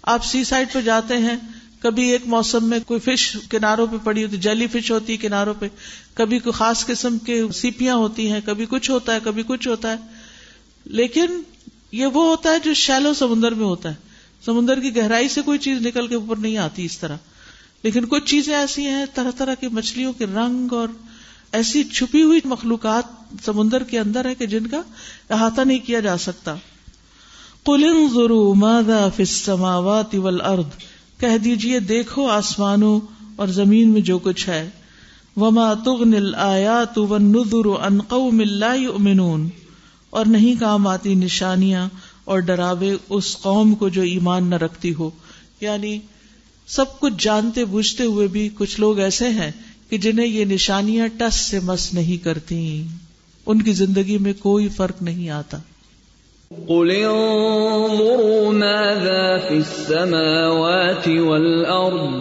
[0.03, 1.37] آپ سی سائڈ پہ جاتے ہیں،
[1.81, 5.55] کبھی ایک موسم میں کوئی فش کناروں پہ پڑی ہوتی جیلی فش ہوتی ہے کناروں
[5.59, 5.69] پہ۔
[6.14, 9.91] کبھی کوئی خاص قسم کے سیپیاں ہوتی ہیں، کبھی کچھ ہوتا ہے، کبھی کچھ ہوتا
[9.91, 9.97] ہے۔
[10.85, 11.43] لیکن
[11.93, 13.95] یہ وہ ہوتا ہے جو شیلو سمندر میں ہوتا ہے۔
[14.45, 17.17] سمندر کی گہرائی سے کوئی چیز نکل کے اوپر نہیں آتی اس طرح۔
[17.83, 20.89] لیکن کچھ چیزیں ایسی ہیں، طرح طرح کی مچھلیوں کے رنگ اور
[21.53, 23.05] ایسی چھپی ہوئی مخلوقات
[23.45, 24.83] سمندر کے اندر ہے کہ جن کا
[25.31, 26.55] احاطہ نہیں کیا جا سکتا۔
[29.19, 30.79] السماوات والارض۔
[31.21, 33.01] کہہ دیجیے، دیکھو آسمانوں
[33.37, 34.71] اور زمین میں جو کچھ ہے۔
[35.37, 39.49] وما تغن الآیات والنذر عن قوم لا یؤمنون
[40.11, 41.89] اور نہیں کام آتی نشانیاں
[42.25, 45.11] اور ڈراوے اس قوم کو جو ایمان نہ رکھتی ہو۔
[45.61, 45.99] یعنی
[46.67, 49.51] سب کچھ جانتے بوجھتے ہوئے بھی کچھ لوگ ایسے ہیں
[49.91, 52.82] کہ جنہیں یہ نشانیاں ٹس سے مس نہیں کرتی
[53.47, 55.59] ان کی زندگی میں کوئی فرق نہیں آتا۔
[56.51, 62.20] قل انظروا ماذا في السماوات والأرض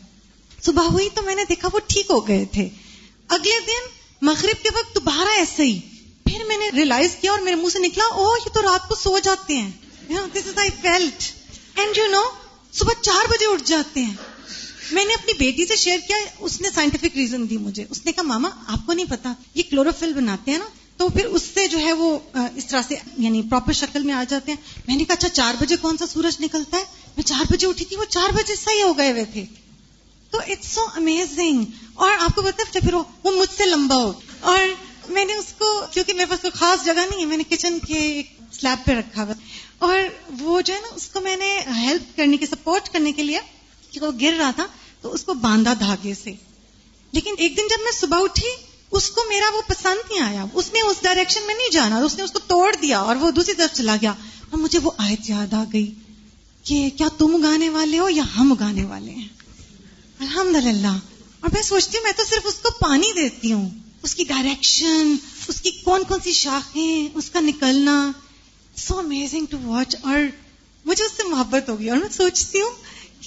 [0.65, 2.69] صبح ہوئی تو میں نے دیکھا وہ ٹھیک ہو گئے تھے۔
[3.29, 5.81] اگلے دن مغرب کے وقت دوبارہ ایسے ہی۔
[6.25, 8.95] پھر میں نے ریئلائز کیا اور میرے منہ سے نکلا او یہ تو رات کو
[8.95, 9.71] سو جاتے ہیں۔
[10.09, 11.23] This is I felt
[11.79, 12.23] and you know
[12.73, 14.15] صبح چار بجے اٹھ جاتے ہیں۔
[14.93, 18.13] میں نے اپنی بیٹی سے شیئر کیا، اس نے سائنٹیفک ریزن دی مجھے۔ اس نے
[18.13, 20.65] کہا، ماما، آپ کو نہیں پتا، یہ کلوروفل بناتے ہیں نا،
[20.97, 22.19] تو پھر اس سے جو ہے وہ
[22.57, 25.55] اس طرح سے یعنی پراپر شکل میں آ جاتے ہیں۔ میں نے کہا اچھا چار
[25.61, 26.85] بجے کون سا سورج نکلتا ہے؟
[27.17, 29.45] میں چار بجے اٹھی تھی، وہ چار بجے صحیح ہو گئے ہوئے تھے۔
[30.31, 31.65] تو اٹس سو امیزنگ
[31.95, 34.61] اور آپ کو پتا اچھا، پھر وہ مجھ سے لمبا ہو۔ اور
[35.09, 37.79] میں نے اس کو، کیونکہ میرے پاس کوئی خاص جگہ نہیں ہے، میں نے کچن
[37.79, 39.35] کے ایک سلیب پہ رکھا ہوا۔
[39.79, 39.99] اور
[40.41, 43.39] وہ جو ہے نا، اس کو میں نے ہیلپ کرنے کے سپورٹ کرنے کے لیے
[43.91, 44.67] کہ وہ گر رہا تھا۔
[45.01, 46.33] تو اس کو باندھا دھاگے سے۔
[47.13, 50.73] لیکن ایک دن جب میں صبح اٹھی، اس کو میرا وہ پسند نہیں آیا۔ اس
[50.73, 53.55] نے اس ڈائریکشن میں نہیں جانا، اس نے اس کو توڑ دیا اور وہ دوسری
[53.55, 54.15] طرف چلا گیا۔
[54.51, 55.95] اور مجھے وہ آیت یاد آ گئی
[56.63, 59.29] کہ کیا تم اگانے والے ہو یا ہم اگانے والے ہیں؟
[60.21, 60.99] الحمد للہ
[61.41, 63.71] اور میں سوچتی ہوں، میں تو صرف اس کو پانی دیتی ہوں۔
[64.03, 65.17] اس کی ڈائریکشن
[65.49, 68.13] اس کی کون کون سی شاخیں، اس کا نکلنا۔
[68.77, 70.19] سو امیزنگ ٹو واچ اور
[70.85, 72.71] مجھے اس سے محبت ہوگی۔ اور میں سوچتی ہوں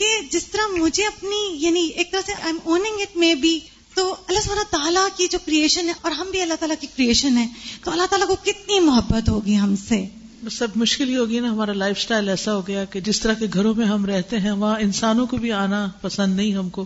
[0.01, 3.59] کہ جس طرح مجھے اپنی یعنی ایک طرح سے I am owning it maybe
[3.95, 7.37] تو اللہ سبحانہ تعالیٰ کی جو کریشن ہے، اور ہم بھی اللہ تعالیٰ کی کریشن
[7.37, 7.45] ہے
[7.83, 10.03] تو اللہ تعالیٰ کو کتنی محبت ہوگی ہم سے؟
[10.51, 13.47] سب مشکل ہی ہوگی نا، ہمارا لائف سٹائل ایسا ہو گیا کہ جس طرح کے
[13.53, 16.85] گھروں میں ہم رہتے ہیں، وہاں انسانوں کو بھی آنا پسند نہیں ہم کو۔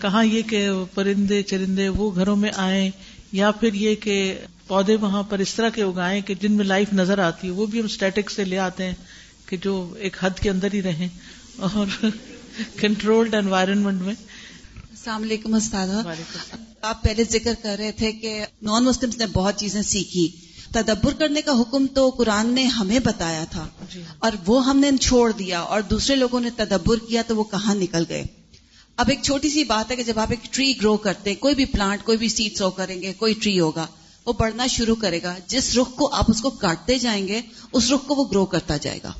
[0.00, 2.90] کہاں یہ کہ پرندے، چرندے وہ گھروں میں آئیں،
[3.32, 4.16] یا پھر یہ کہ
[4.66, 7.66] پودے وہاں پر اس طرح کے اگائیں کہ جن میں لائف نظر آتی ہے وہ
[7.66, 8.94] بھی ہم اسٹیٹک سے لے آتے ہیں
[9.46, 11.08] کہ جو ایک حد کے اندر ہی رہیں۔
[11.56, 11.86] اور
[12.76, 14.14] کنٹرولڈ انوائرمنٹ میں۔
[14.90, 15.88] السلام علیکم استاد
[16.82, 20.28] آپ پہلے ذکر کر رہے تھے کہ نان مسلم نے بہت چیزیں سیکھی۔
[20.72, 24.90] تدبر کرنے کا حکم تو قرآن نے ہمیں بتایا تھا۔ جی۔ اور وہ ہم نے
[25.00, 28.24] چھوڑ دیا اور دوسرے لوگوں نے تدبر کیا تو وہ کہاں نکل گئے۔
[28.96, 31.64] اب ایک چھوٹی سی بات ہے کہ جب آپ ایک ٹری گرو کرتے کوئی بھی
[31.64, 33.86] پلانٹ کوئی بھی سیڈ سو کریں گے کوئی ٹری ہوگا
[34.26, 37.40] وہ بڑھنا شروع کرے گا۔ جس رخ کو آپ اس کو کاٹتے جائیں گے
[37.72, 39.12] اس رخ کو وہ گرو کرتا جائے گا۔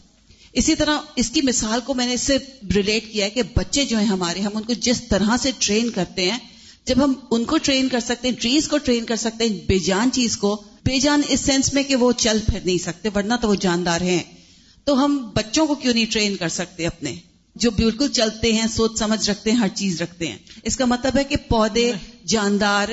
[0.53, 2.38] اسی طرح اس کی مثال کو میں نے اس سے
[2.74, 5.90] ریلیٹ کیا ہے کہ بچے جو ہیں ہمارے، ہم ان کو جس طرح سے ٹرین
[5.90, 6.38] کرتے ہیں،
[6.86, 9.78] جب ہم ان کو ٹرین کر سکتے ہیں ٹریز کو ٹرین کر سکتے ہیں بے
[9.78, 13.34] جان چیز کو بے جان اس سینس میں کہ وہ چل پھر نہیں سکتے، ورنہ
[13.40, 14.22] تو وہ جاندار ہیں۔
[14.84, 17.14] تو ہم بچوں کو کیوں نہیں ٹرین کر سکتے اپنے؟
[17.57, 21.18] جو بالکل چلتے ہیں، سوچ سمجھ رکھتے ہیں، ہر چیز رکھتے ہیں۔ اس کا مطلب
[21.18, 21.92] ہے کہ پودے،
[22.26, 22.88] جاندار،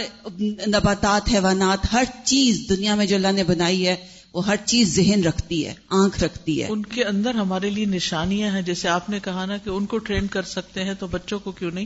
[0.68, 3.95] نباتات، حیوانات، ہر چیز دنیا میں جو اللہ نے بنائی ہے
[4.38, 8.51] وہ ہر چیز ذہن رکھتی ہے آنکھ رکھتی ہے۔ ان کے اندر ہمارے لیے نشانیاں
[8.51, 11.39] ہیں جیسے آپ نے کہا نا کہ ان کو ٹرین کر سکتے ہیں تو بچوں
[11.39, 11.85] کو کیوں نہیں؟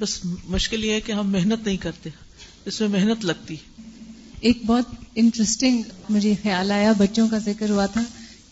[0.00, 2.10] بس مشکل یہ ہے کہ ہم محنت نہیں کرتے
[2.64, 3.56] اس میں محنت لگتی۔
[4.40, 4.84] ایک بہت
[5.14, 8.02] انٹرسٹنگ مجھے خیال آیا بچوں کا ذکر ہوا تھا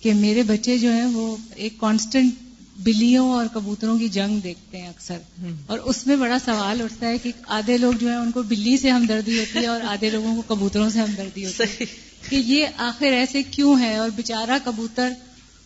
[0.01, 2.33] کہ میرے بچے جو ہیں وہ ایک کانسٹنٹ
[2.77, 5.19] بلیوں اور کبوتروں کی جنگ دیکھتے ہیں اکثر۔
[5.67, 8.77] اور اس میں بڑا سوال اٹھتا ہے کہ آدھے لوگ جو ہیں ان کو بلی
[8.77, 12.67] سے ہمدردی ہوتی ہے اور آدھے لوگوں کو کبوتروں سے ہمدردی ہوتی ہے۔ کہ یہ
[12.77, 15.13] آخر ایسے کیوں ہے اور بےچارا کبوتر،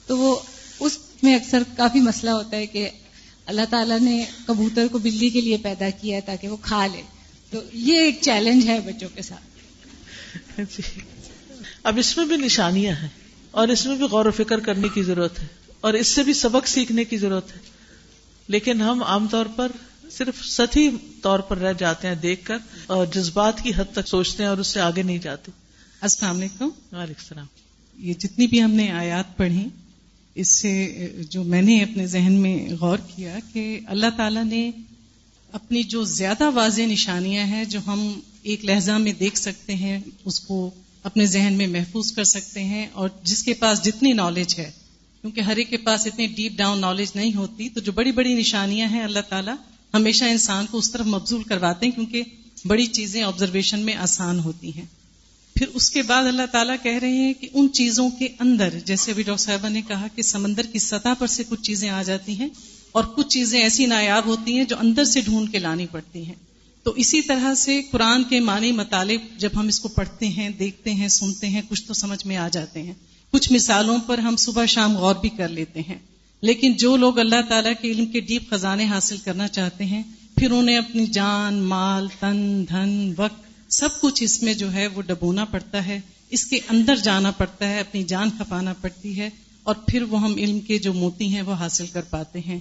[0.06, 0.36] تو وہ
[0.80, 2.90] اس میں اکثر کافی مسئلہ ہوتا ہے کہ
[3.46, 7.02] اللہ تعالیٰ نے کبوتر کو بلی کے لیے پیدا کیا ہے تاکہ وہ کھا لے۔
[7.50, 9.50] تو یہ ایک چیلنج ہے بچوں کے ساتھ۔
[10.56, 11.00] جی۔
[11.82, 13.08] اب اس میں بھی نشانیاں ہیں
[13.50, 15.46] اور اس میں بھی غور و فکر کرنے کی ضرورت ہے
[15.80, 17.60] اور اس سے بھی سبق سیکھنے کی ضرورت ہے۔
[18.48, 19.72] لیکن ہم عام طور پر
[20.10, 20.90] صرف ستی
[21.22, 24.58] طور پر رہ جاتے ہیں دیکھ کر اور جذبات کی حد تک سوچتے ہیں اور
[24.58, 25.50] اس سے آگے نہیں جاتے۔
[26.00, 27.46] السلام علیکم۔ وعلیکم السلام۔
[27.98, 29.68] یہ جتنی بھی ہم نے آیات پڑھی
[30.34, 30.94] اس سے
[31.30, 34.70] جو میں نے اپنے ذہن میں غور کیا کہ اللہ تعالی نے
[35.52, 40.40] اپنی جو زیادہ واضح نشانیاں ہیں جو ہم ایک لہجہ میں دیکھ سکتے ہیں اس
[40.40, 40.70] کو
[41.02, 44.70] اپنے ذہن میں محفوظ کر سکتے ہیں اور جس کے پاس جتنی نالج ہے
[45.20, 48.34] کیونکہ ہر ایک کے پاس اتنی ڈیپ ڈاؤن نالج نہیں ہوتی تو جو بڑی بڑی
[48.34, 49.54] نشانیاں ہیں اللہ تعالیٰ
[49.94, 52.22] ہمیشہ انسان کو اس طرف مبزول کرواتے ہیں کیونکہ
[52.64, 54.86] بڑی چیزیں آبزرویشن میں آسان ہوتی ہیں۔
[55.54, 59.10] پھر اس کے بعد اللہ تعالیٰ کہہ رہے ہیں کہ ان چیزوں کے اندر، جیسے
[59.10, 62.38] ابھی ڈاکٹر صاحبہ نے کہا کہ سمندر کی سطح پر سے کچھ چیزیں آ جاتی
[62.38, 62.48] ہیں
[62.92, 66.34] اور کچھ چیزیں ایسی نایاب ہوتی ہیں جو اندر سے ڈھونڈ کے لانی پڑتی ہیں۔
[66.82, 70.94] تو اسی طرح سے قرآن کے معنی مطالب جب ہم اس کو پڑھتے ہیں، دیکھتے
[70.94, 72.94] ہیں، سنتے ہیں، کچھ تو سمجھ میں آ جاتے ہیں۔
[73.32, 75.98] کچھ مثالوں پر ہم صبح شام غور بھی کر لیتے ہیں۔
[76.40, 80.02] لیکن جو لوگ اللہ تعالیٰ کے علم کے ڈیپ خزانے حاصل کرنا چاہتے ہیں،
[80.36, 85.02] پھر انہیں اپنی جان، مال، تن، دھن، وقت سب کچھ اس میں جو ہے وہ
[85.02, 86.00] ڈبونا پڑتا ہے،
[86.30, 89.30] اس کے اندر جانا پڑتا ہے، اپنی جان کھپانا پڑتی ہے،
[89.62, 92.60] اور پھر وہ ہم علم کے جو موتی ہیں وہ حاصل کر پاتے ہیں۔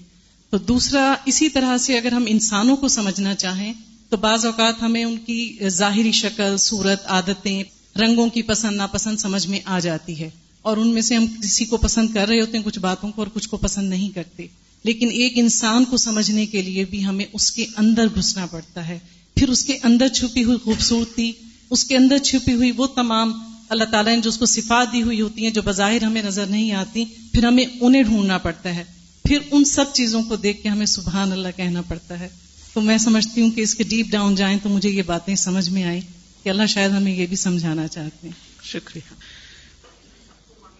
[0.50, 3.74] تو دوسرا، اسی طرح سے اگر ہم انسانوں کو سمجھنا چاہیں،
[4.10, 7.64] تو بعض اوقات ہمیں ان کی ظاہری شکل، صورت، عادتیں،
[8.00, 10.30] رنگوں کی پسند، ناپسند سمجھ میں آ جاتی ہے۔
[10.62, 13.22] اور ان میں سے ہم کسی کو پسند کر رہے ہوتے ہیں کچھ باتوں کو
[13.22, 14.48] اور کچھ کو پسند نہیں کرتے۔
[14.84, 19.00] لیکن ایک انسان کو سمجھنے کے لیے بھی ہمیں اس کے اندر گھسنا پڑتا ہے۔
[19.40, 21.32] پھر اس کے اندر چھپی ہوئی خوبصورتی،
[21.70, 23.34] اس کے اندر چھپی ہوئی وہ تمام
[23.70, 26.46] اللہ تعالیٰ نے جو اس کو صفات دی ہوئی ہوتی ہیں جو بظاہر ہمیں نظر
[26.46, 28.84] نہیں آتی، پھر ہمیں انہیں ڈھونڈنا پڑتا ہے۔
[29.24, 32.30] پھر ان سب چیزوں کو دیکھ کے ہمیں سبحان اللہ کہنا پڑتا ہے۔
[32.74, 35.70] تو میں سمجھتی ہوں کہ اس کے ڈیپ ڈاؤن جائیں تو مجھے یہ باتیں سمجھ
[35.70, 36.02] میں آئیں
[36.44, 39.14] کہ اللہ شاید ہمیں یہ بھی سمجھانا چاہتے ہیں۔ شکریہ۔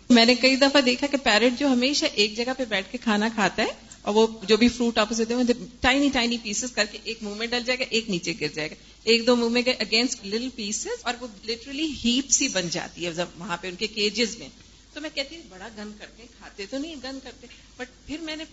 [0.10, 3.28] میں نے کئی دفعہ دیکھا کہ پیرٹ جو ہمیشہ ایک جگہ پہ بیٹھ کے کھانا
[3.36, 5.44] کھاتا ہے اور وہ جو بھی فروٹ آپ ہوتے ہیں
[5.82, 8.70] ٹائنی ٹائنی پیسز کر کے ایک منہ میں ڈل جائے گا ایک نیچے گر جائے
[8.70, 12.70] گا۔ ایک دو منہ میں گئے اگینسٹ لٹل پیسز اور وہ لٹرلی ہیپ سی بن
[12.72, 14.48] جاتی ہے۔ وہاں پہ ان کے کیجز میں۔
[14.94, 17.48] تو میں کہتی ہوں بڑا گن کرتے کھاتے تو نہیں گن کرتے
[17.78, 18.44] بٹ پھر میں نے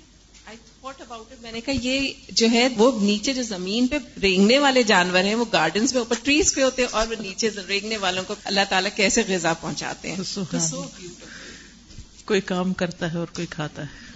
[0.47, 4.59] آئی تھوٹ اباؤٹ میں نے کہا یہ جو ہے وہ نیچے جو زمین پہ رینگنے
[4.59, 7.97] والے جانور ہیں وہ گارڈنس میں اوپر ٹریز پہ ہوتے ہیں اور وہ نیچے رینگنے
[7.97, 10.89] والوں کو اللہ تعالیٰ کیسے غذا پہنچاتے ہیں۔ سو
[12.25, 14.14] کوئی کام کرتا ہے اور کوئی کھاتا ہے۔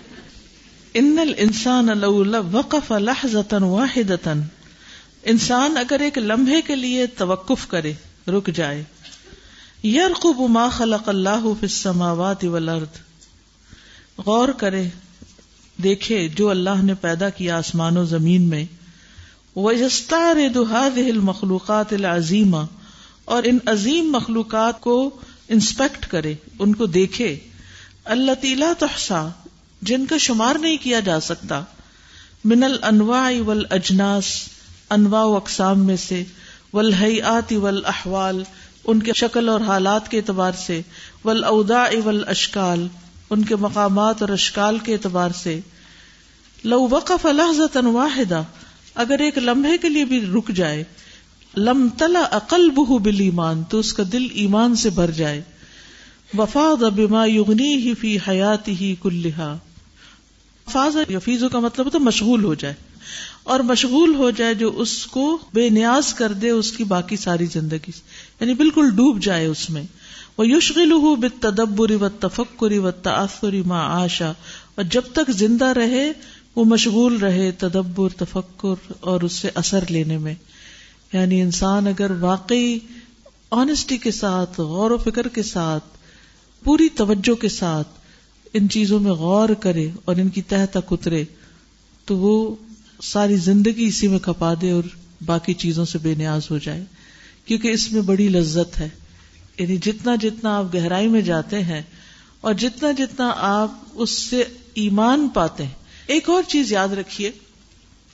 [0.94, 4.34] ان الانسان لو وقف لحظه واحده
[5.24, 7.92] انسان اگر ایک لمحے کے لیے توقف کرے،
[8.28, 8.84] رک جائے۔
[9.84, 12.98] یرقب ما خلق اللہ فی السماوات والارض،
[14.26, 14.88] غور کرے،
[15.82, 18.64] دیکھے جو اللہ نے پیدا کیا آسمان و زمین میں۔
[19.56, 22.56] وَيَسْتَعْرِضُ هَذِهِ الْمَخْلُوقَاتِ الْعَظِيمَ،
[23.24, 25.10] اور ان عظیم مخلوقات کو
[25.48, 27.38] انسپیکٹ کرے، ان کو دیکھے۔
[28.04, 29.28] اللہ تیلا تحسا
[29.82, 31.62] جن کا شمار نہیں کیا جا سکتا۔
[32.44, 34.24] من الانواع والاجناس،
[34.90, 36.24] انواع و اقسام میں سے،
[36.72, 38.42] والحیات والاحوال
[38.84, 40.82] ان کے شکل اور حالات کے اعتبار سے
[41.24, 42.88] والاوداع والاشکال
[43.30, 45.60] ان کے مقامات اور اشکال کے اعتبار سے۔
[46.64, 48.42] لو وقف لحظة واحدہ
[48.94, 50.84] اگر ایک لمحے کے لیے بھی رک جائے،
[51.56, 55.42] لم تلا عقل بہ بل ایمان تو اس کا دل ایمان سے بھر جائے۔
[56.38, 58.94] وفاد بما یغنی ہی فی حیات ہی
[60.72, 62.74] کلحا فاض یفیزو کا مطلب تو مشغول ہو جائے
[63.42, 67.46] اور مشغول ہو جائے جو اس کو بے نیاز کر دے اس کی باقی ساری
[67.46, 67.92] زندگی
[68.40, 69.82] یعنی بالکل ڈوب جائے اس میں۔
[70.38, 74.32] وہ یوشغل ہو بت تدبری و تفکری و تاثری ماں آشا
[74.74, 76.12] اور جب تک زندہ رہے،
[76.56, 80.34] وہ مشغول رہے تدبر، تفکر اور اس سے اثر لینے میں۔
[81.12, 82.78] یعنی انسان اگر واقعی
[83.50, 85.84] آنےسٹی کے ساتھ، غور و فکر کے ساتھ،
[86.64, 87.88] پوری توجہ کے ساتھ
[88.54, 91.24] ان چیزوں میں غور کرے اور ان کی تہ تک اترے،
[92.04, 92.54] تو وہ
[93.02, 94.82] ساری زندگی اسی میں کھپا دے اور
[95.26, 96.84] باقی چیزوں سے بے نیاز ہو جائے۔
[97.44, 98.88] کیونکہ اس میں بڑی لذت ہے۔
[99.58, 101.82] یعنی جتنا جتنا آپ گہرائی میں جاتے ہیں
[102.40, 104.44] اور جتنا جتنا آپ اس سے
[104.74, 105.72] ایمان پاتے ہیں۔
[106.06, 107.30] ایک اور چیز یاد رکھیے،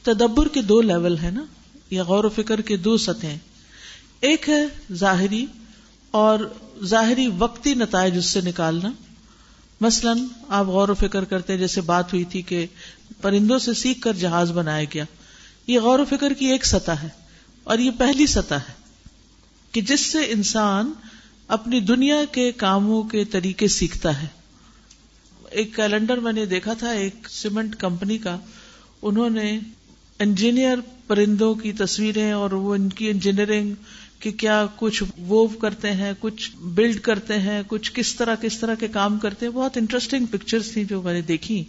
[0.02, 1.44] تدبر کے دو لیول ہے نا،
[1.90, 3.26] یا غور و فکر کے دو سطح
[4.20, 5.46] ایک ہے ظاہری
[6.10, 6.38] اور
[6.84, 8.90] ظاہری وقتی نتائج اس سے نکالنا۔
[9.84, 10.12] مثلا
[10.48, 12.66] آپ غور و فکر کرتے جیسے بات ہوئی تھی کہ
[13.20, 15.04] پرندوں سے سیکھ کر جہاز بنایا گیا۔
[15.66, 17.08] یہ غور و فکر کی ایک سطح ہے
[17.64, 18.72] اور یہ پہلی سطح ہے
[19.72, 20.92] کہ جس سے انسان
[21.48, 24.26] اپنی دنیا کے کاموں کے طریقے سیکھتا ہے۔
[25.50, 28.38] ایک کیلنڈر میں نے دیکھا تھا، ایک سیمنٹ کمپنی کا۔
[29.02, 29.58] انہوں نے
[30.18, 33.74] انجینئر پرندوں کی تصویریں اور وہ ان کی انجینئرنگ
[34.24, 38.74] کہ کیا کچھ وہ کرتے ہیں، کچھ بلڈ کرتے ہیں، کچھ کس طرح کس طرح
[38.74, 41.64] کے کام کرتے ہیں۔ بہت انٹرسٹنگ پکچرز تھیں جو میں نے دیکھی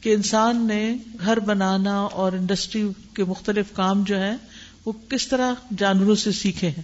[0.00, 2.84] کہ انسان نے گھر بنانا اور انڈسٹری
[3.14, 4.36] کے مختلف کام جو ہے
[4.84, 6.82] وہ کس طرح جانوروں سے سیکھے ہیں۔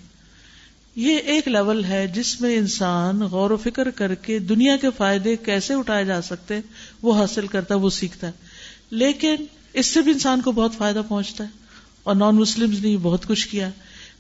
[0.97, 5.37] یہ ایک لیول ہے جس میں انسان غور و فکر کر کے دنیا کے فائدے
[5.37, 6.61] کیسے اٹھائے جا سکتے
[7.03, 8.33] وہ حاصل کرتا ہے، وہ سیکھتا ہے۔
[8.91, 9.35] لیکن
[9.73, 11.49] اس سے بھی انسان کو بہت فائدہ پہنچتا ہے
[12.03, 13.71] اور نان مسلم نے بہت کچھ کیا۔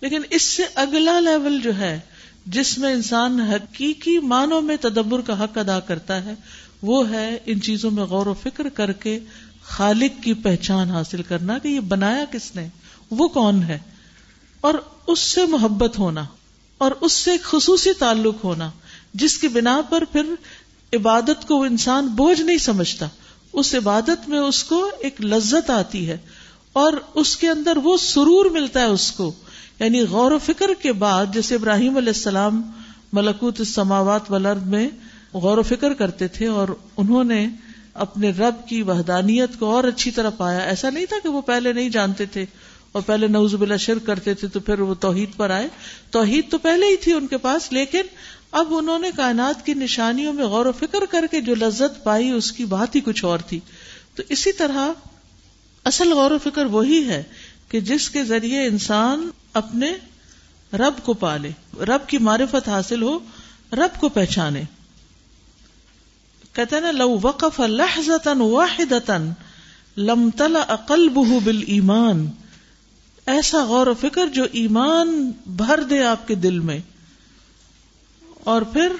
[0.04, 1.98] لیکن اس سے اگلا لیول جو ہے،
[2.46, 6.34] جس میں انسان حقیقی معنوں میں تدبر کا حق ادا کرتا ہے،
[6.82, 9.18] وہ ہے ان چیزوں میں غور و فکر کر کے
[9.66, 12.66] خالق کی پہچان حاصل کرنا کہ یہ بنایا کس نے،
[13.10, 13.78] وہ کون ہے،
[14.60, 14.74] اور
[15.06, 16.24] اس سے محبت ہونا،
[16.80, 18.70] اور اس سے ایک خصوصی تعلق ہونا،
[19.14, 20.34] جس کی بنا پر پھر
[20.92, 23.08] عبادت کو وہ انسان بوجھ نہیں سمجھتا۔
[23.52, 26.18] اس عبادت میں اس کو ایک لذت آتی ہے،
[26.72, 29.32] اور اس کے اندر وہ سرور ملتا ہے اس کو
[29.80, 32.62] یعنی غور و فکر کے بعد، جیسے ابراہیم علیہ السلام
[33.12, 34.88] ملکوت السماوات والارض میں
[35.32, 37.48] غور و فکر کرتے تھے اور انہوں نے
[37.94, 41.72] اپنے رب کی وحدانیت کو اور اچھی طرح پایا۔ ایسا نہیں تھا کہ وہ پہلے
[41.72, 42.46] نہیں جانتے تھے
[42.92, 45.68] اور پہلے نوز بلا شرک کرتے تھے تو پھر وہ توحید پر آئے۔
[46.10, 48.02] توحید تو پہلے ہی تھی ان کے پاس، لیکن
[48.50, 52.30] اب انہوں نے کائنات کی نشانیوں میں غور و فکر کر کے جو لذت پائی،
[52.30, 53.60] اس کی بات ہی کچھ اور تھی۔
[54.14, 54.92] تو اسی طرح
[55.84, 57.22] اصل غور و فکر وہی ہے
[57.68, 59.92] کہ جس کے ذریعے انسان اپنے
[60.72, 61.50] رب کو پالے،
[61.80, 63.18] رب کی معرفت حاصل ہو،
[63.72, 64.62] رب کو پہچانے۔
[66.52, 69.18] کہتے نا، لو وقف لحظتا واحدتا
[69.96, 72.26] لم تلا قلبه بالایمان۔
[73.26, 76.78] ایسا غور و فکر جو ایمان بھر دے آپ کے دل میں،
[78.44, 78.92] اور پھر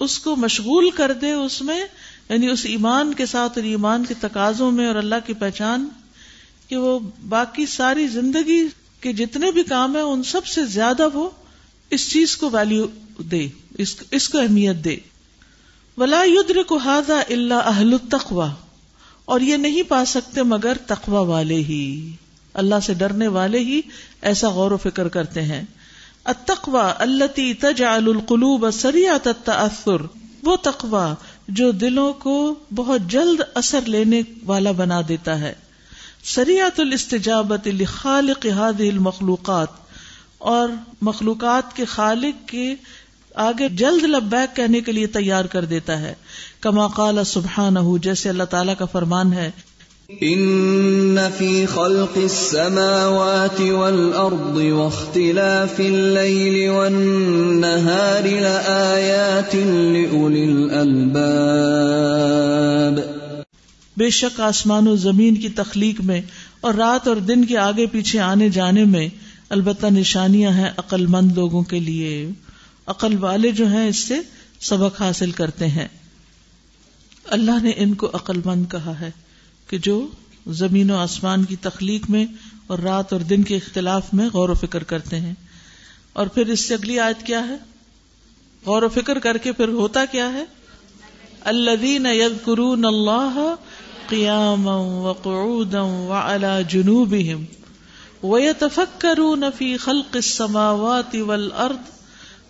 [0.00, 1.80] اس کو مشغول کر دے اس میں
[2.28, 5.88] یعنی اس ایمان کے ساتھ اور ایمان کے تقاضوں میں اور اللہ کی پہچان،
[6.68, 8.66] کہ وہ باقی ساری زندگی
[9.04, 11.30] کے جتنے بھی کام ہیں ان سب سے زیادہ وہ
[11.90, 12.86] اس چیز کو ویلو
[13.18, 13.48] دے
[13.78, 14.96] اس, اس کو اہمیت دے۔
[15.98, 18.50] ولا یدر کو ہاضا اللہ اہل التقوا
[19.24, 22.12] اور یہ نہیں پا سکتے مگر تقوا والے ہی۔
[22.54, 23.80] اللہ سے ڈرنے والے ہی
[24.22, 25.62] ایسا غور و فکر کرتے ہیں۔
[26.24, 30.02] التقوا التی تجعل القلوب سریعت التاثر
[30.42, 31.14] وہ تقوا
[31.48, 35.63] جو دلوں کو بہت جلد اثر لینے والا بنا دیتا ہے۔
[36.24, 39.68] سریعت الاستجابت لخالق هذه المخلوقات،
[40.38, 40.68] اور
[41.02, 42.74] مخلوقات کے خالق کے
[43.34, 46.14] آگے جلد لبیک کہنے کے لیے تیار کر دیتا ہے۔
[46.60, 49.50] کما قال سبحانہ، جیسے اللہ تعالیٰ کا فرمان ہے۔
[50.08, 63.13] ان فی خلق السماوات والارض واختلاف الليل والنهار لآیات لأولی الالباب۔
[63.96, 66.20] بے شک آسمان و زمین کی تخلیق میں
[66.60, 69.08] اور رات اور دن کے آگے پیچھے آنے جانے میں
[69.48, 72.28] البتہ نشانیاں ہیں عقل مند لوگوں کے لیے۔
[72.86, 74.20] عقل والے جو ہیں اس سے
[74.60, 75.88] سبق حاصل کرتے ہیں۔
[77.24, 79.10] اللہ نے ان کو عقل مند کہا ہے
[79.68, 80.06] کہ جو
[80.46, 82.26] زمین و آسمان کی تخلیق میں
[82.66, 85.34] اور رات اور دن کے اختلاف میں غور و فکر کرتے ہیں۔
[86.12, 87.56] اور پھر اس سے اگلی آیت کیا ہے؟
[88.66, 90.44] غور و فکر کر کے پھر ہوتا کیا ہے؟
[91.40, 93.54] الذین یذکرون اللہ
[94.06, 97.44] قیاما وقعودا وعلا جنوبہم
[98.26, 101.94] ویتفکرون فی خلق السماوات والارض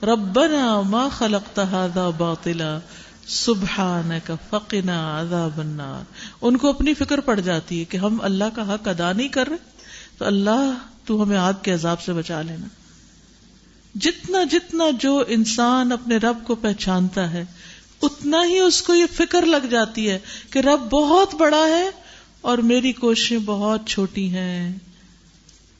[0.05, 2.79] ربنا ما خلقت هذا باطلا.
[3.27, 6.03] سبحانک فقنا عذاب النار.
[6.43, 9.49] ان کو اپنی فکر پڑ جاتی ہے کہ ہم اللہ کا حق ادا نہیں کر
[9.49, 9.57] رہے،
[10.19, 10.75] تو اللہ
[11.05, 12.67] تو ہمیں آگ کے عذاب سے بچا لینا۔
[13.95, 17.45] جتنا جتنا جو انسان اپنے رب کو پہچانتا ہے
[18.05, 20.19] اتنا ہی اس کو یہ فکر لگ جاتی ہے
[20.51, 21.91] کہ رب بہت بڑا ہے
[22.41, 24.79] اور میری کوششیں بہت چھوٹی ہیں۔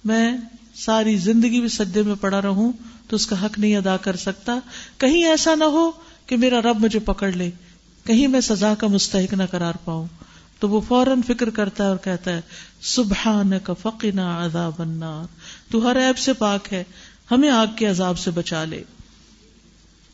[0.05, 0.37] میں
[0.75, 2.73] ساری زندگی بھی سدے میں پڑا رہوں
[3.09, 4.59] تو اس کا حق نہیں ادا کر سکتا۔
[4.99, 5.91] کہیں ایسا نہ ہو
[6.27, 7.51] کہ میرا رب مجھے پکڑ لے۔
[8.05, 10.07] کہیں میں سزا کا مستحق نہ قرار پاؤں۔
[10.61, 12.41] تو وہ فوراً فکر کرتا ہے اور کہتا ہے
[12.83, 15.25] سبحان کا فقنا عذاب النار۔
[15.71, 16.85] تو ہر ایب سے پاک ہے،
[17.31, 18.83] ہمیں آگ کے عذاب سے بچا لے۔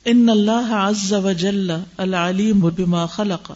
[0.05, 3.53] ان اللہ عز و جل العلیم بما خلق۔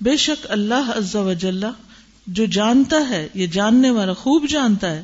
[0.00, 1.64] بے شک اللہ عز و جل
[2.26, 5.02] جو جانتا ہے، یہ جاننے والا خوب جانتا ہے،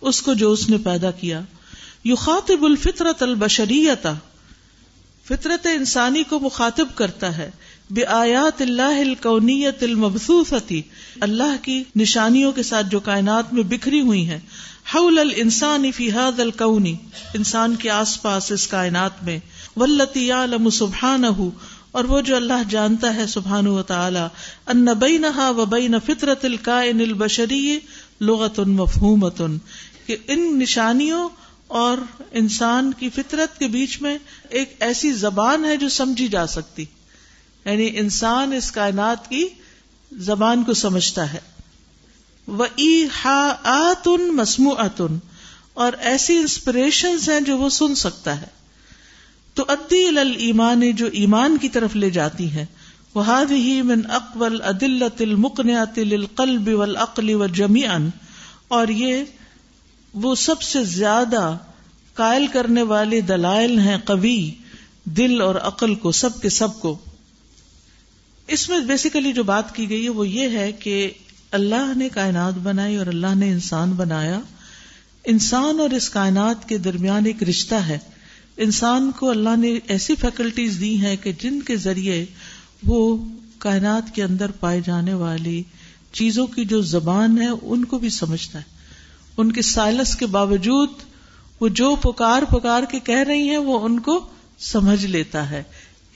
[0.00, 1.40] اس کو جو اس نے پیدا کیا۔
[2.04, 4.14] یخاطب الفطرت البشریتا
[5.28, 7.50] فطرت انسانی کو مخاطب کرتا ہے۔
[7.90, 10.82] بے آیات اللہ الکونیت المبسوستی
[11.20, 14.38] اللہ کی نشانیوں کے ساتھ جو کائنات میں بکھری ہوئی ہیں۔
[14.94, 16.94] حول الانسان فی هذا الکونی
[17.34, 19.38] انسان کے آس پاس اس کائنات میں
[19.76, 21.40] والتی یعلم سبحانہ
[21.90, 24.20] اور وہ جو اللہ جانتا ہے سبحانہ و تعالی،
[24.66, 27.78] ان بینہا و بین فطرت الکائن البشری
[28.20, 29.42] لغت مفہومت
[30.06, 31.28] کہ ان نشانیوں
[31.66, 31.98] اور
[32.32, 34.18] انسان کی فطرت کے بیچ میں
[34.48, 36.84] ایک ایسی زبان ہے جو سمجھی جا سکتی۔
[37.64, 39.48] یعنی انسان اس کائنات کی
[40.12, 41.38] زبان کو سمجھتا ہے۔
[42.46, 42.66] وہ
[43.64, 45.18] آتن مسمو اتن
[45.74, 48.55] اور ایسی انسپریشن ہیں جو وہ سن سکتا ہے۔
[49.56, 50.00] تو ادی
[50.38, 52.64] ایمان جو ایمان کی طرف لے جاتی ہیں
[53.14, 57.98] وہ ہی من اقبل عدلت المقنعت للقلب والعقل وجميعا،
[58.68, 59.22] اور یہ
[60.14, 61.56] وہ سب سے زیادہ
[62.14, 64.50] قائل کرنے والے دلائل ہیں قوی،
[65.04, 66.96] دل اور عقل کو، سب کے سب کو۔
[68.48, 71.10] اس میں بیسیکلی جو بات کی گئی ہے، وہ یہ ہے کہ
[71.50, 74.40] اللہ نے کائنات بنائی اور اللہ نے انسان بنایا۔
[75.24, 77.98] انسان اور اس کائنات کے درمیان ایک رشتہ ہے۔
[78.56, 82.26] انسان کو اللہ نے ایسی فیکلٹیز دی ہیں کہ جن کے ذریعے
[82.84, 83.24] وہ
[83.58, 85.62] کائنات کے اندر پائے جانے والی
[86.12, 88.64] چیزوں کی جو زبان ہے، ان کو بھی سمجھتا ہے۔
[89.36, 90.88] ان کے سائلس کے باوجود
[91.60, 94.26] وہ جو پکار پکار کے کہہ رہی ہیں، وہ ان کو
[94.58, 95.62] سمجھ لیتا ہے۔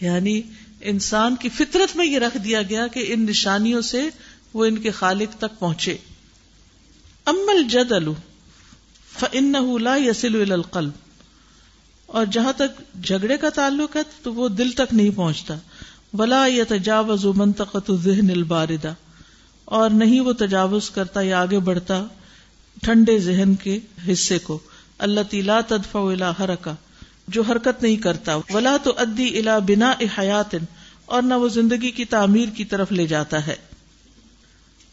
[0.00, 0.40] یعنی
[0.80, 4.08] انسان کی فطرت میں یہ رکھ دیا گیا کہ ان نشانیوں سے
[4.54, 5.96] وہ ان کے خالق تک پہنچے۔
[7.26, 7.92] امل جد
[9.80, 11.09] لا یسل القلب۔
[12.10, 15.54] اور جہاں تک جھگڑے کا تعلق ہے تو وہ دل تک نہیں پہنچتا۔
[16.12, 18.92] ولا یا تجاوز منتقط ذہن الباردا
[19.64, 22.06] اور نہیں وہ تجاوز کرتا یا آگے بڑھتا
[22.82, 23.80] ٹھنڈے ذہن کے
[24.12, 24.58] حصے کو۔
[24.98, 26.74] اللہ تیلا تدف الا حرکا
[27.28, 30.54] جو حرکت نہیں کرتا۔ ولا تو ادی الا بنا حیات
[31.04, 33.56] اور نہ وہ زندگی کی تعمیر کی طرف لے جاتا ہے۔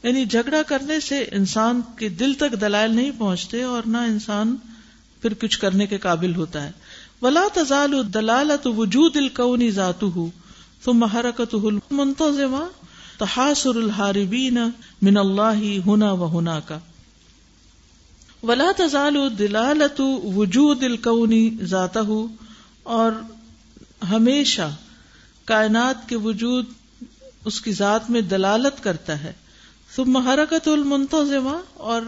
[0.04, 4.56] یعنی جھگڑا کرنے سے انسان کے دل تک دلائل نہیں پہنچتے اور نہ انسان
[5.22, 6.72] پھر کچھ کرنے کے قابل ہوتا ہے۔
[7.22, 10.30] ولا تزال دلالت وجود القونی ذات ہوں
[10.84, 11.56] تم حرکت
[13.18, 14.58] تحاصر الحاربین
[15.02, 16.80] من اللہ ہونا و ہونا کا
[18.44, 20.02] ولا تزال دلالت
[20.36, 22.00] وجود الکونی ذاتہ
[22.84, 23.12] اور
[24.10, 24.76] ہمیشہ
[25.46, 26.66] کائنات کے وجود
[27.46, 29.34] اس کی ذات میں دلالت کرتا ہے.
[29.96, 32.02] ثم حرکت المنتظمہ اور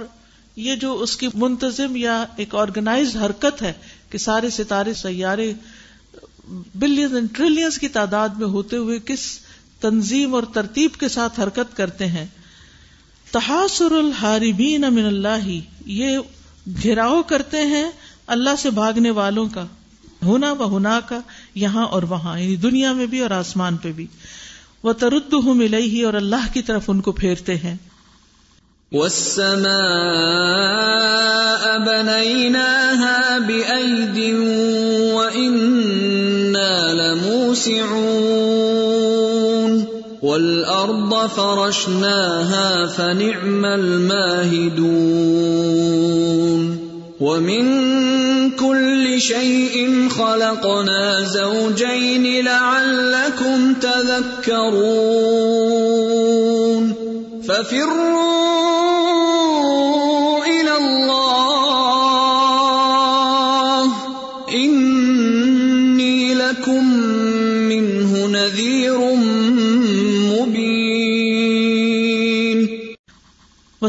[0.56, 3.74] یہ جو اس کی منتظم یا ایک آرگنائز حرکت ہے
[4.10, 5.54] کہ سارے ستارے، سیارے
[6.76, 9.40] بلین اینڈ ٹریلینس کی تعداد میں ہوتے ہوئے کس
[9.80, 12.26] تنظیم اور ترتیب کے ساتھ حرکت کرتے ہیں۔
[13.32, 15.50] تحاصر الحاربین من اللہ،
[15.86, 16.18] یہ
[16.84, 17.92] گھراؤ کرتے ہیں
[18.28, 19.66] اللہ سے بھاگنے والوں کا۔
[20.24, 21.20] ہونا و ہونا کا،
[21.56, 24.08] یہاں اور وہاں یعنی دنیا میں بھی اور آسمان پہ بھی۔
[24.84, 27.78] وہ ترد ہوں ملئی ہی اور اللہ کی طرف ان کو پھیرتے ہیں۔
[28.92, 29.70] والسماء
[31.86, 34.36] بنيناها بأيد
[35.14, 38.50] وإنا لموسعون
[40.22, 45.20] والأرض فرشناها فنعم الماهدون
[47.20, 47.66] ومن
[48.52, 55.20] كل شيء خلقنا زوجين لعلكم تذكرون
[57.48, 58.79] ففروا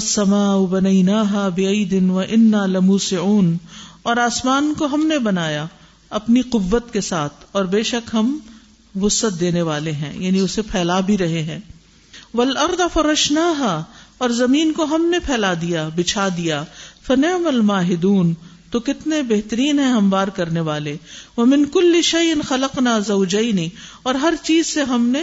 [0.00, 3.56] والسماء بنيناها بعيد وانا لموسعون۔
[4.02, 5.66] اور آسمان کو ہم نے بنایا
[6.10, 8.38] اپنی قوت کے ساتھ، اور بے شک ہم
[9.02, 11.58] وسط دینے والے ہیں یعنی اسے پھیلا بھی رہے ہیں۔
[12.34, 13.82] ولاد فرشنا
[14.18, 16.64] اور زمین کو ہم نے پھیلا دیا، بچھا دیا۔
[17.06, 18.34] فنعم الماہدون،
[18.70, 20.96] تو کتنے بہترین ہیں ہم بار کرنے والے۔
[21.36, 23.68] وہ من کل شعین خلق نہ زوجئی
[24.02, 25.22] اور ہر چیز سے ہم نے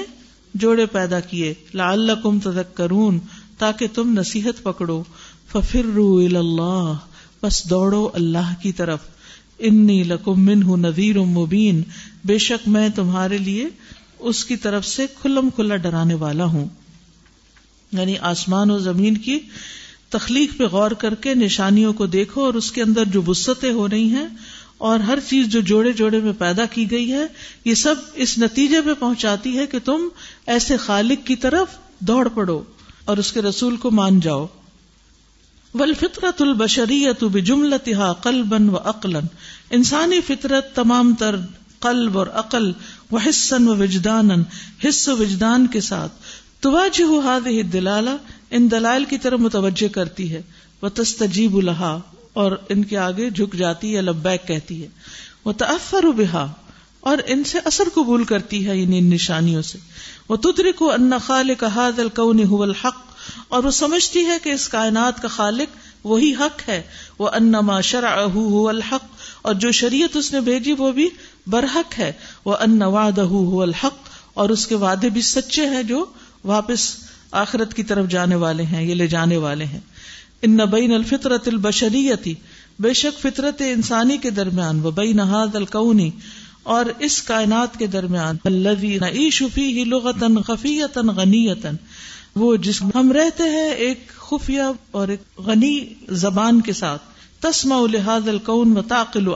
[0.53, 3.19] جوڑے پیدا کیے۔ لعلکم تذکرون۔
[3.57, 5.03] تاکہ تم نصیحت پکڑو۔
[5.51, 6.93] ففروا اللہ
[7.43, 8.99] بس دوڑو اللہ کی طرف۔
[9.59, 11.83] انی لکم منہ نذیر مبین
[12.25, 13.67] بے شک میں تمہارے لیے
[14.19, 16.67] اس کی طرف سے کھلم کھلا ڈرانے والا ہوں۔
[17.91, 19.39] یعنی آسمان و زمین کی
[20.09, 23.89] تخلیق پہ غور کر کے نشانیوں کو دیکھو اور اس کے اندر جو وسطیں ہو
[23.89, 24.27] رہی ہیں
[24.77, 27.25] اور ہر چیز جو جوڑے جوڑے میں پیدا کی گئی ہے،
[27.65, 30.07] یہ سب اس نتیجے پہ پہنچاتی ہے کہ تم
[30.47, 31.67] ایسے خالق کی طرف
[31.99, 32.63] دوڑ پڑو۔
[33.07, 34.45] اور اس کے رسول کو مان جاؤ۔
[35.73, 38.77] ولفطرت البشریت بجملتها قلبا و
[39.69, 41.35] انسانی فطرت تمام تر
[41.79, 42.71] قلب اور عقل
[43.11, 44.29] و حسن و وجدان
[44.87, 46.11] حص و وجدان کے ساتھ۔
[46.61, 48.09] تواجہ هذه الدلالہ،
[48.49, 50.41] ان دلائل کی طرف متوجہ کرتی ہے۔
[50.81, 51.99] وہ تستجیب لها،
[52.33, 54.87] اور ان کے آگے جھک جاتی ہے، لبیک کہتی ہے۔
[55.45, 56.47] وہ تأثر بها
[57.07, 59.77] اور ان سے اثر قبول کرتی ہے یعنی ان نشانیوں سے۔
[60.29, 62.95] وہ تدرک ان خالق هذا الكون هو الحق۔
[63.47, 66.81] اور وہ سمجھتی ہے کہ اس کائنات کا خالق وہی حق ہے۔
[67.19, 68.25] وہ انما شرع
[68.69, 69.03] الحق۔
[69.41, 71.09] اور جو شریعت اس نے بھیجی وہ بھی
[71.47, 72.13] برحق ہے۔
[72.45, 73.95] وہ ان واد الحق۔
[74.33, 76.05] اور اس کے وعدے بھی سچے ہیں جو
[76.43, 76.95] واپس
[77.31, 79.79] آخرت کی طرف جانے والے ہیں یہ لے جانے والے ہیں۔
[80.41, 82.33] ان نبین الفطرت البشریتی
[82.79, 86.11] بے شک فطرت انسانی کے درمیان۔ وہ بئی نہاد القونی
[86.67, 91.71] اور اس کائنات کے درمیان الذي نعيش فيه لغة خفية غنية
[92.35, 94.61] وہ جس ہم رہتے ہیں ایک خفیہ
[94.91, 97.01] اور ایک غنی زبان کے ساتھ
[97.39, 99.27] تسما لحاظ القون و تاقل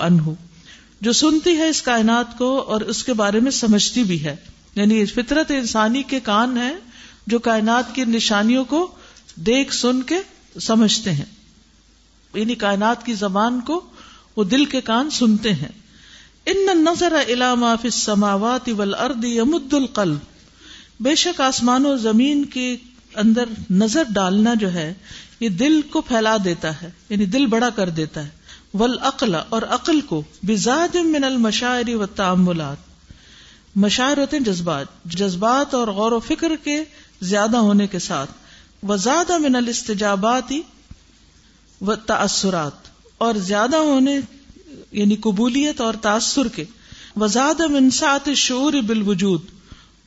[1.01, 4.35] جو سنتی ہے اس کائنات کو اور اس کے بارے میں سمجھتی بھی ہے۔
[4.75, 6.73] یعنی فطرت انسانی کے کان ہیں
[7.27, 8.91] جو کائنات کی نشانیوں کو
[9.35, 10.15] دیکھ سن کے
[10.59, 11.25] سمجھتے ہیں۔
[12.33, 13.81] یعنی کائنات کی زبان کو
[14.35, 15.80] وہ دل کے کان سنتے ہیں۔
[16.53, 20.17] ان نظر علامہ فی السماوات والارض یمد القلب۔
[20.99, 22.75] بے شک آسمان و زمین کے
[23.15, 24.93] اندر نظر ڈالنا جو ہے،
[25.39, 28.29] یہ دل کو پھیلا دیتا ہے یعنی دل بڑا کر دیتا ہے۔
[28.73, 32.77] ول عقل اور عقل کو بزاد من المشاعری و تعملات
[33.75, 36.83] مشاعر ہوتے ہیں جذبات جذبات اور غور و فکر کے
[37.21, 38.31] زیادہ ہونے کے ساتھ۔
[38.87, 40.53] وزاد من الاستجابات
[41.81, 42.87] و تاثرات
[43.17, 44.19] اور زیادہ ہونے
[44.91, 46.63] یعنی قبولیت اور تاثر کے۔
[47.15, 49.41] وزاد من سات شعور بالوجود،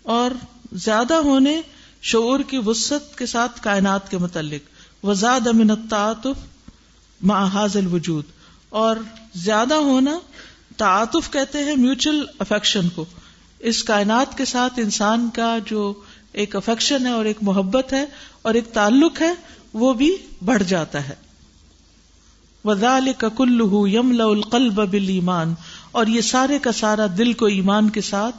[0.03, 0.30] اور
[0.72, 1.61] زیادہ ہونے
[2.03, 6.43] شعور کی وسط کے ساتھ کائنات کے متعلق۔ وزاد امن تعطف
[7.20, 8.24] محاذ الوجود،
[8.68, 8.97] اور
[9.35, 10.18] زیادہ ہونا
[10.76, 13.05] تعاطف کہتے ہیں میوچل افیکشن کو۔
[13.61, 15.93] اس کائنات کے ساتھ انسان کا جو
[16.32, 18.05] ایک افیکشن ہے اور ایک محبت ہے
[18.43, 19.32] اور ایک تعلق ہے،
[19.72, 21.14] وہ بھی بڑھ جاتا ہے۔
[22.65, 23.61] وزال کل
[23.93, 25.55] یم القلب بل ایمان
[25.93, 28.37] اور یہ سارے کا سارا دل کو ایمان کے ساتھ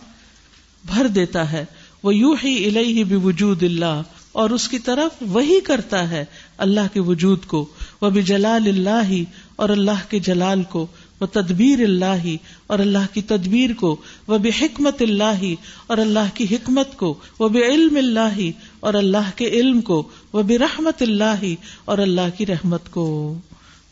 [0.86, 1.66] بھر دیتا ہے۔
[2.04, 4.02] وہ یو ہی الہی بھی وجود اللہ،
[4.32, 6.26] اور اس کی طرف وہی کرتا ہے
[6.58, 7.66] اللہ کے وجود کو۔
[8.02, 9.12] وہ بھی جلال اللہ،
[9.56, 10.86] اور اللہ کے جلال کو۔
[11.22, 12.28] وہ تدبیر اللہ،
[12.68, 13.96] اور اللہ کی تدبیر کو۔
[14.28, 15.44] وہ بھی حکمت اللہ،
[15.88, 18.40] اور اللہ کی حکمت کو۔ وہ بھی علم اللہ،
[18.80, 21.44] اور اللہ کے علم کو۔ وہ بھی رحمت اللہ،
[21.86, 23.08] اور اللہ کی رحمت کو۔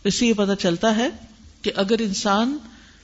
[0.03, 1.09] اس سے یہ پتا چلتا ہے
[1.61, 2.57] کہ اگر انسان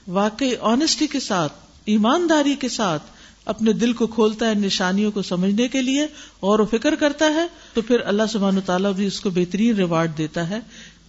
[0.08, 1.52] واقعی آنےسٹی کے ساتھ،
[1.84, 3.02] ایمانداری کے ساتھ
[3.44, 6.06] اپنے دل کو کھولتا ہے نشانیوں کو سمجھنے کے لیے
[6.40, 10.18] اور فکر کرتا ہے، تو پھر اللہ سبحان و تعالیٰ بھی اس کو بہترین ریوارڈ
[10.18, 10.60] دیتا ہے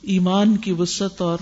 [0.01, 1.37] ایمان کی وسط اور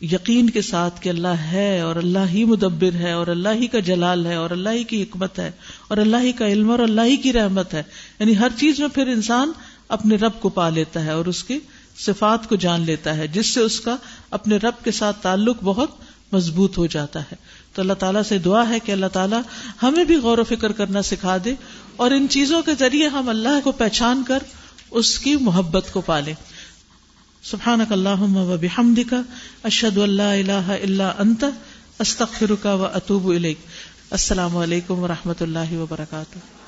[0.00, 3.78] یقین کے ساتھ کہ اللہ ہے اور اللہ ہی مدبر ہے اور اللہ ہی کا
[3.78, 5.50] جلال ہے اور اللہ ہی کی حکمت ہے
[5.88, 7.82] اور اللہ ہی کا علم اور اللہ ہی کی رحمت ہے۔
[8.18, 9.52] یعنی ہر چیز میں پھر انسان
[9.88, 11.58] اپنے رب کو پا لیتا ہے اور اس کی
[11.98, 13.96] صفات کو جان لیتا ہے، جس سے اس کا
[14.30, 15.90] اپنے رب کے ساتھ تعلق بہت
[16.32, 17.34] مضبوط ہو جاتا ہے۔
[17.74, 19.40] تو اللہ تعالیٰ سے دعا ہے کہ اللہ تعالیٰ
[19.82, 21.54] ہمیں بھی غور و فکر کرنا سکھا دے
[21.96, 24.38] اور ان چیزوں کے ذریعے ہم اللہ کو پہچان کر
[24.90, 26.34] اس کی محبت کو پالیں۔
[27.42, 29.14] سبحانك اللهم وبحمدك
[29.62, 31.44] اشهد ان لا اله الا انت
[31.98, 33.58] استغفرك واتوب اليك
[34.10, 36.61] السلام علیکم و رحمۃ اللہ وبرکاتہ۔